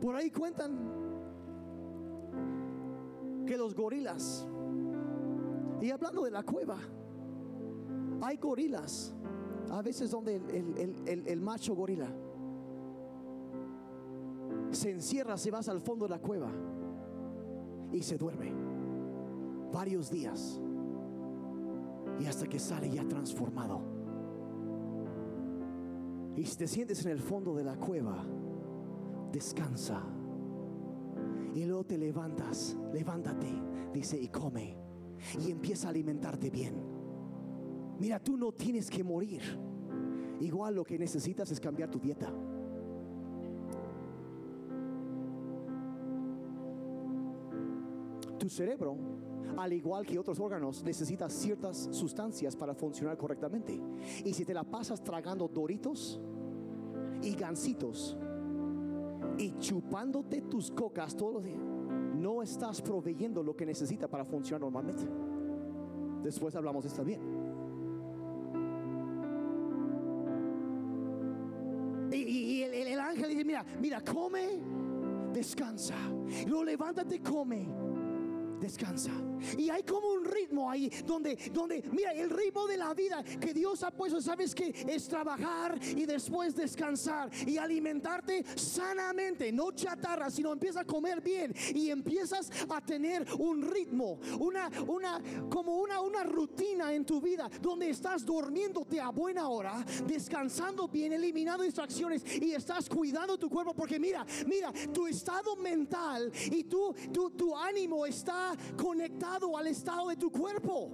[0.00, 0.94] Por ahí cuentan
[3.46, 4.46] que los gorilas
[5.84, 6.78] y hablando de la cueva,
[8.22, 9.14] hay gorilas,
[9.70, 10.36] a veces donde
[11.26, 12.08] el, macho gorila
[14.70, 16.50] se encierra, se va al fondo de la cueva
[17.92, 18.54] y se duerme
[19.74, 20.58] varios días
[22.18, 23.82] y hasta que sale ya transformado.
[26.34, 28.24] Y si te sientes en el fondo de la cueva,
[29.30, 30.02] descansa.
[31.54, 33.52] Y luego te levantas, levántate,
[33.92, 34.83] dice, y come
[35.44, 36.74] y empieza a alimentarte bien.
[37.98, 39.42] Mira, tú no tienes que morir.
[40.40, 42.32] Igual lo que necesitas es cambiar tu dieta.
[48.38, 48.96] Tu cerebro,
[49.56, 53.80] al igual que otros órganos, necesita ciertas sustancias para funcionar correctamente.
[54.24, 56.20] Y si te la pasas tragando doritos
[57.22, 58.18] y gansitos
[59.38, 61.73] y chupándote tus cocas todos los días,
[62.24, 65.04] no estás proveyendo lo que necesita para funcionar normalmente.
[66.22, 67.20] Después hablamos de esto bien.
[72.10, 74.58] Y, el, ángel dice, mira, mira, come,
[75.34, 75.96] descansa.
[76.46, 77.68] Luego levántate, come
[78.58, 79.12] descansa.
[79.58, 83.82] Y hay como ritmo ahí donde, donde, mira, el ritmo de la vida que Dios
[83.82, 90.52] ha puesto, ¿sabes que Es trabajar y después descansar y alimentarte sanamente, no chatarra, sino
[90.52, 96.22] empieza a comer bien y empiezas a tener un ritmo, una, una, como una, una
[96.22, 102.52] rutina en tu vida donde estás durmiéndote a buena hora, descansando bien, eliminando distracciones y
[102.52, 108.06] estás cuidando tu cuerpo porque mira, mira, tu estado mental y tu, tu, tu ánimo
[108.06, 110.90] está conectado al estado tu cuerpo.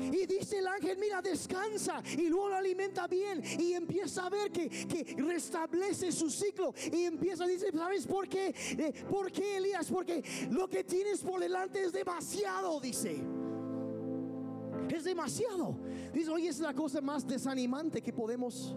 [0.00, 4.50] Y dice el ángel, mira, descansa y luego lo alimenta bien y empieza a ver
[4.50, 8.54] que, que restablece su ciclo y empieza a decir, ¿sabes por qué?
[8.78, 9.90] Eh, ¿Por qué, Elías?
[9.90, 13.22] Porque lo que tienes por delante es demasiado, dice.
[14.88, 15.76] Es demasiado.
[16.12, 18.76] Dice, oye, es la cosa más desanimante que podemos.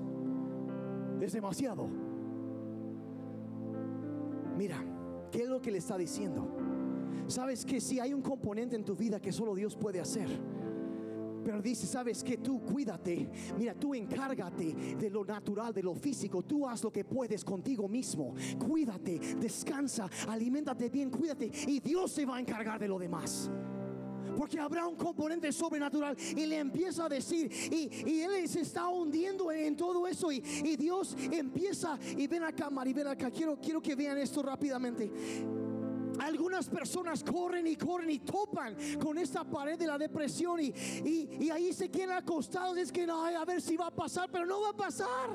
[1.22, 1.88] Es demasiado.
[4.58, 4.84] Mira,
[5.32, 6.69] ¿qué es lo que le está diciendo?
[7.28, 10.28] Sabes que si hay un componente en tu vida que solo Dios puede hacer.
[11.44, 16.44] Pero dice, sabes que tú cuídate, mira, tú encárgate de lo natural, de lo físico,
[16.44, 21.50] tú haz lo que puedes contigo mismo, cuídate, descansa, aliméntate bien, cuídate.
[21.68, 23.50] Y Dios se va a encargar de lo demás.
[24.38, 29.52] Porque habrá un componente sobrenatural y le empieza a decir, y, él se está hundiendo
[29.52, 33.82] en, todo eso y, y, Dios empieza, y ven acá, Mari, ven acá, quiero, quiero
[33.82, 35.12] que vean esto rápidamente.
[36.20, 41.50] Algunas personas corren y corren y topan con esta pared de la depresión y, y,
[41.50, 42.78] ahí se quedan acostados.
[42.78, 45.30] Es que no, a ver si va a pasar, pero no va a pasar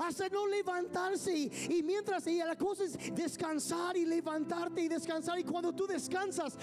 [0.00, 1.36] hasta no levantarse.
[1.36, 5.38] Y, mientras ella la cosa es descansar y levantarte y descansar.
[5.38, 6.56] Y cuando tú descansas,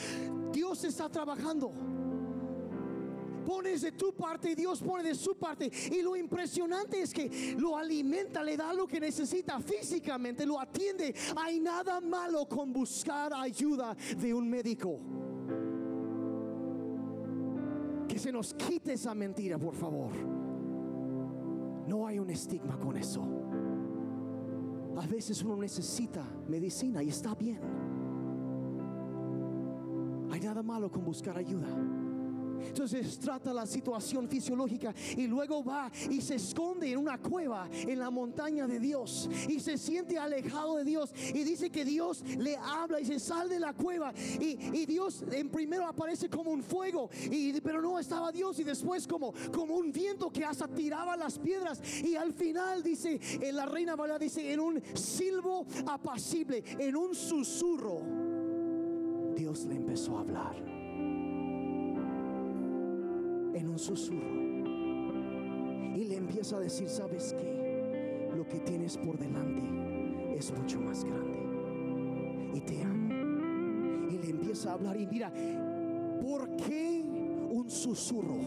[0.52, 1.72] Dios está trabajando.
[3.50, 5.72] Pones de tu parte y Dios pone de su parte.
[5.92, 11.16] Y lo impresionante es que lo alimenta, le da lo que necesita físicamente, lo atiende.
[11.36, 15.00] Hay nada malo con buscar ayuda de un médico.
[18.08, 20.12] Que se nos quite esa mentira, por favor.
[21.88, 23.24] No hay un estigma con eso.
[24.96, 27.60] A veces uno necesita medicina y está bien.
[30.30, 31.68] Hay nada malo con buscar ayuda.
[32.68, 38.00] Entonces trata la situación fisiológica y luego va y se esconde en una cueva en
[38.00, 42.58] la montaña de Dios y se siente alejado de Dios y dice que Dios le
[42.58, 44.14] habla y se sale de la cueva.
[44.40, 49.06] Y, Dios en primero aparece como un fuego y pero no estaba Dios y después
[49.08, 53.66] como como un viento que hasta tiraba las piedras y al final dice en la
[53.66, 58.02] reina Valera dice en un silbo apacible en un susurro
[59.36, 60.79] Dios le empezó a hablar
[63.60, 64.40] en un susurro.
[65.96, 68.30] Y le empieza a decir, ¿sabes qué?
[68.36, 71.40] Lo que tienes por delante es mucho más grande.
[72.54, 74.10] Y te amo.
[74.10, 75.32] Y le empieza a hablar y mira,
[76.22, 77.04] ¿por qué
[77.52, 78.40] un susurro?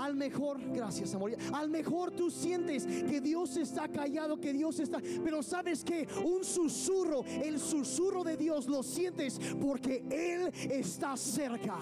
[0.00, 5.00] Al mejor, gracias amor, al mejor tú sientes que Dios está callado, que Dios está,
[5.24, 11.78] pero sabes que un susurro, el susurro de Dios lo sientes porque Él está cerca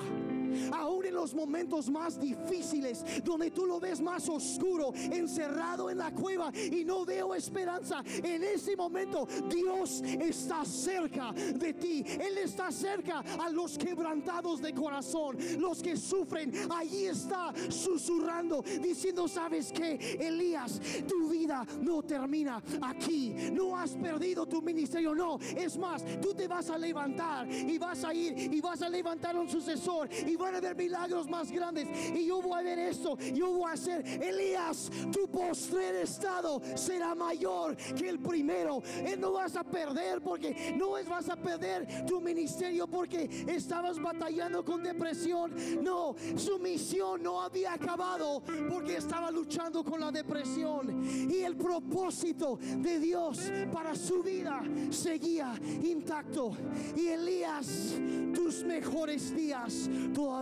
[0.72, 6.12] aún en los momentos más difíciles, donde tú lo ves más oscuro, encerrado en la
[6.12, 12.04] cueva y no veo esperanza, en ese momento Dios está cerca de ti.
[12.06, 16.52] Él está cerca a los quebrantados de corazón, los que sufren.
[16.70, 23.34] Allí está susurrando, diciendo, ¿sabes que Elías, tu vida no termina aquí.
[23.52, 25.38] No has perdido tu ministerio, no.
[25.56, 29.36] Es más, tú te vas a levantar y vas a ir y vas a levantar
[29.36, 31.88] un sucesor y van a haber milagros más grandes.
[32.14, 33.16] Y yo voy a ver esto.
[33.32, 38.82] Yo voy a hacer, Elías, tu postrer estado será mayor que el primero.
[39.04, 44.00] Él no vas a perder porque no es vas a perder tu ministerio porque estabas
[44.00, 45.54] batallando con depresión.
[45.82, 51.02] No, su misión no había acabado porque estaba luchando con la depresión.
[51.30, 56.52] Y el propósito de Dios para su vida seguía intacto.
[56.96, 57.94] Y Elías,
[58.34, 60.33] tus mejores días todavía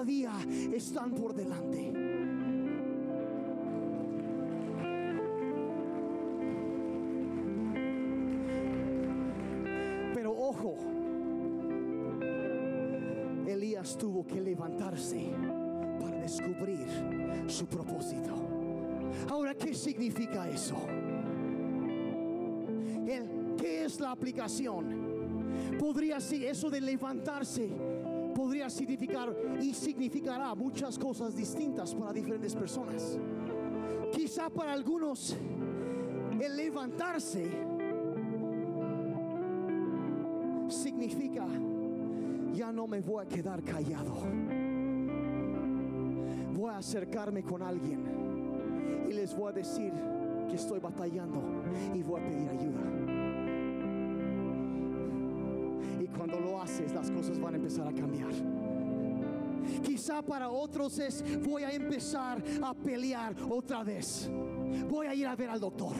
[0.74, 1.92] están por delante.
[10.14, 10.76] Pero ojo,
[13.46, 15.30] Elías tuvo que levantarse
[16.00, 16.86] para descubrir
[17.46, 18.34] su propósito.
[19.28, 20.76] Ahora, ¿qué significa eso?
[23.58, 25.12] ¿Qué es la aplicación?
[25.78, 27.70] Podría ser eso de levantarse
[28.42, 33.16] podría significar y significará muchas cosas distintas para diferentes personas.
[34.12, 35.36] Quizá para algunos
[36.40, 37.48] el levantarse
[40.68, 41.46] significa
[42.52, 44.12] ya no me voy a quedar callado.
[46.52, 49.92] Voy a acercarme con alguien y les voy a decir
[50.48, 51.40] que estoy batallando
[51.94, 53.21] y voy a pedir ayuda
[56.16, 58.32] cuando lo haces las cosas van a empezar a cambiar.
[59.82, 64.30] Quizá para otros es voy a empezar a pelear otra vez.
[64.88, 65.94] Voy a ir a ver al doctor.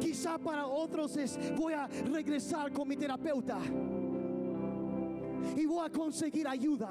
[0.00, 3.58] Quizá para otros es voy a regresar con mi terapeuta.
[5.56, 6.90] Y voy a conseguir ayuda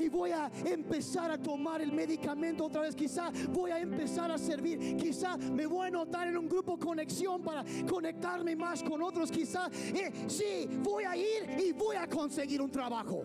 [0.00, 2.94] y voy a empezar a tomar el medicamento otra vez.
[2.94, 4.96] Quizá voy a empezar a servir.
[4.96, 9.30] Quizá me voy a notar en un grupo conexión para conectarme más con otros.
[9.30, 13.24] Quizá, eh, sí, voy a ir y voy a conseguir un trabajo.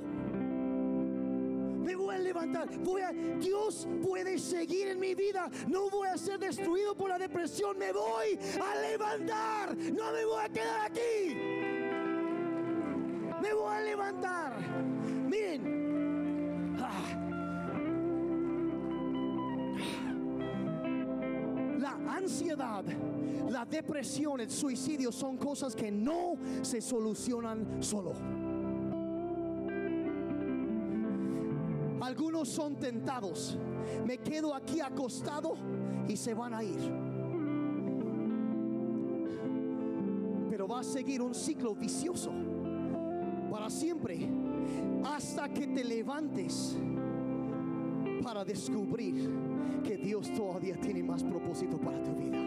[1.82, 2.70] Me voy a levantar.
[3.39, 5.49] Dios puede seguir en mi vida.
[5.68, 7.78] No voy a ser destruido por la depresión.
[7.78, 9.76] Me voy a levantar.
[9.76, 11.36] No me voy a quedar aquí.
[13.41, 14.53] Me voy a levantar.
[15.28, 15.81] Miren,
[22.42, 22.84] ansiedad,
[23.50, 28.14] la depresión, el suicidio son cosas que no se solucionan solo.
[32.02, 33.58] Algunos son tentados.
[34.06, 35.56] Me quedo aquí acostado
[36.08, 36.80] y se van a ir.
[40.50, 42.32] Pero va a seguir un ciclo vicioso
[43.52, 44.28] para siempre
[45.04, 46.76] hasta que te levantes
[48.24, 49.30] para descubrir
[49.84, 52.38] que Dios todavía tiene más propósito para tu vida.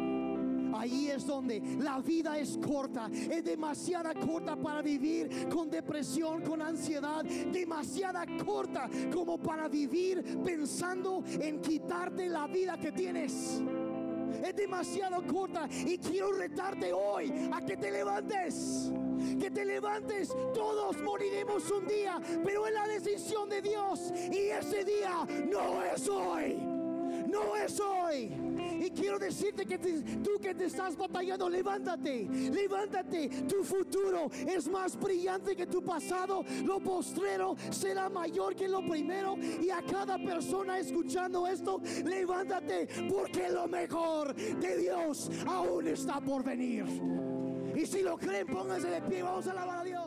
[0.76, 6.60] Ahí es donde la vida es corta, es demasiada corta para vivir con depresión, con
[6.60, 13.62] ansiedad, demasiada corta como para vivir pensando en quitarte la vida que tienes.
[14.44, 18.92] Es demasiado corta y quiero retarte hoy a que te levantes.
[19.40, 24.84] Que te levantes, todos moriremos un día, pero es la decisión de Dios y ese
[24.84, 26.74] día no es hoy.
[27.28, 28.32] No es hoy.
[28.80, 33.28] Y quiero decirte que tú que te estás batallando, levántate, levántate.
[33.48, 36.44] Tu futuro es más brillante que tu pasado.
[36.64, 39.36] Lo postrero será mayor que lo primero.
[39.38, 46.44] Y a cada persona escuchando esto, levántate porque lo mejor de Dios aún está por
[46.44, 46.84] venir.
[47.74, 49.22] Y si lo creen, pónganse de pie.
[49.22, 50.03] Vamos a alabar a Dios.